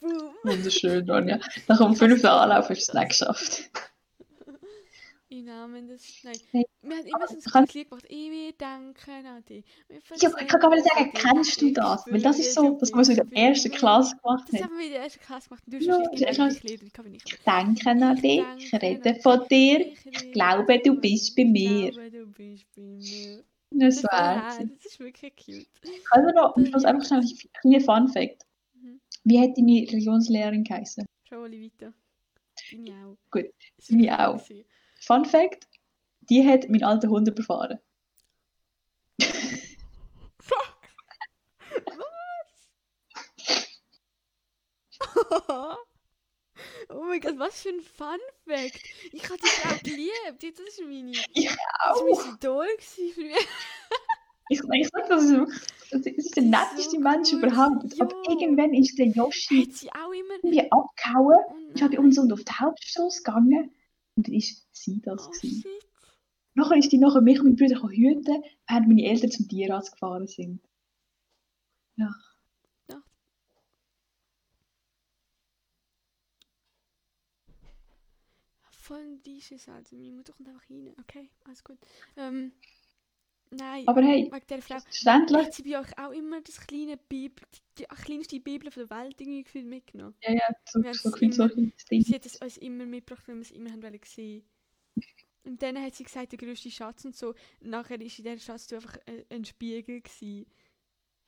[0.00, 0.34] Boom.
[0.42, 1.38] Wunderschön, Ronja.
[1.68, 3.70] Nach dem fünften Anlauf du es nicht geschafft.
[5.30, 6.22] Im Namen des.
[6.22, 6.36] Nein.
[6.52, 8.04] Nein, Wir haben immer so ein Lied gemacht.
[8.08, 9.64] Ich will danken an dich.
[9.88, 12.06] Wir Ja, ich kann gar nicht sagen, kennst du das?
[12.06, 13.76] Ich Weil das ist so, du dass man so in der ersten mir.
[13.76, 14.68] Klasse gemacht Das hat.
[14.68, 15.64] haben wir in der ersten Klasse gemacht.
[15.66, 17.24] Du hast Ja, wahrscheinlich das kann ich.
[17.24, 19.80] Denken an dich, ich rede von dir.
[20.04, 21.90] Ich glaube, du bist bei Ich mir.
[21.90, 23.44] glaube, du bist bei mir.
[23.70, 25.66] Das Das, war das ist wirklich cute.
[26.10, 28.42] Also noch am Das Schluss einfach schnell ein kleiner Fun-Fact.
[28.74, 29.00] Mhm.
[29.24, 31.04] Wie hat deine Religionslehrerin geheißen?
[31.28, 31.92] Jolie weiter.
[32.70, 33.16] Ich auch.
[33.30, 33.46] Gut,
[33.78, 34.34] ich wirklich auch.
[34.44, 34.64] gewesen.
[35.06, 35.66] Fun Fact:
[36.30, 37.78] Die hat meinen alten Hund überfahren.
[46.88, 48.78] Oh mein Gott, was für ein Fun Fact.
[49.12, 50.42] Ich habe die Frau geliebt.
[50.42, 51.12] Die- Das ist meine.
[51.32, 52.00] Ich Das auch.
[52.04, 52.66] war mein Idol
[53.16, 53.36] mich.
[54.50, 57.38] Ich, ich sag, das ist wirklich das ist der ist netteste so Mensch cool.
[57.38, 58.00] überhaupt.
[58.00, 58.30] Aber Ja.
[58.30, 60.34] irgendwann ist der Yoshi Hat sie auch immer.
[60.42, 61.38] irgendwie abgehauen.
[61.48, 63.74] Oh Ich uns und auf die Hauptstraße gegangen.
[64.16, 65.26] Und dann ist sie das.
[65.26, 65.64] Oh gewesen.
[66.54, 70.26] Nachher ist die nachher mich und meine Brüder hüten, während meine Eltern zum Tierarzt gefahren
[70.28, 70.60] sind.
[78.84, 80.94] Voll dieses, also meine Mutter kommt einfach rein.
[81.00, 81.78] Okay, alles gut.
[82.18, 82.52] Ähm,
[83.56, 84.78] nein, Aber hey, wegen der Frau.
[84.80, 85.52] verständlich.
[85.52, 87.44] Sie euch auch immer das kleine Bibel,
[87.78, 90.14] die, kleinste Bibel von der Welt irgendwie gefühlt mitgenommen?
[90.22, 92.02] Ja, ja, so, so so immer- ein Ding.
[92.02, 94.44] Sie hat es uns immer mitgebracht, wenn wir es immer haben wollen sehen.
[95.46, 97.34] Und dann hat sie gesagt, der grösste Schatz und so.
[97.60, 100.00] Nachher war in dieser Schatz einfach ein, ein Spiegel.
[100.00, 100.46] Gewesen.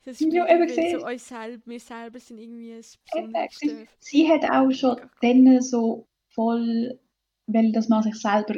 [0.03, 0.99] So ein Ja, Spiegel, eben gesehen.
[0.99, 3.59] so uns selber, wir selber sind irgendwie ein besonderes
[3.99, 6.99] Sie hat auch schon dann so voll,
[7.45, 8.55] weil dass man sich selber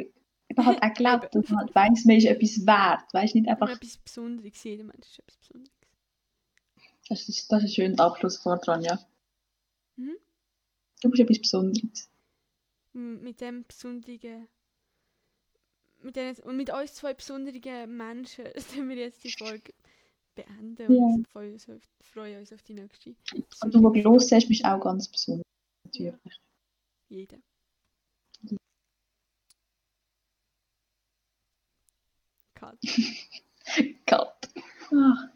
[0.50, 3.12] eben halt auch glaubt, dass man halt weiss, man ist etwas wert.
[3.14, 4.62] Weißt nicht Einfach etwas Besonderes.
[4.64, 5.72] Jeder Mensch ist etwas Besonderes.
[7.08, 8.98] das ist, das ist ein schöner Abschlusswort dran, ja.
[9.96, 10.16] Mhm.
[11.02, 12.10] Du bist etwas Besonderes.
[12.92, 14.48] Mit dem besonderen.
[16.02, 18.44] Mit den, und mit uns zwei besonderen Menschen
[18.74, 19.72] können wir jetzt die Folge
[20.34, 21.02] beenden Ja.
[21.02, 23.14] und freuen uns auf, freuen uns auf die nächste.
[23.62, 25.44] Und du, der los hast, bist auch ganz besonders.
[25.84, 26.40] Natürlich.
[27.08, 27.36] Jeder.
[32.60, 32.76] Cut.
[34.06, 34.46] Cut.
[34.92, 35.14] Oh.
[35.16, 35.28] Ah.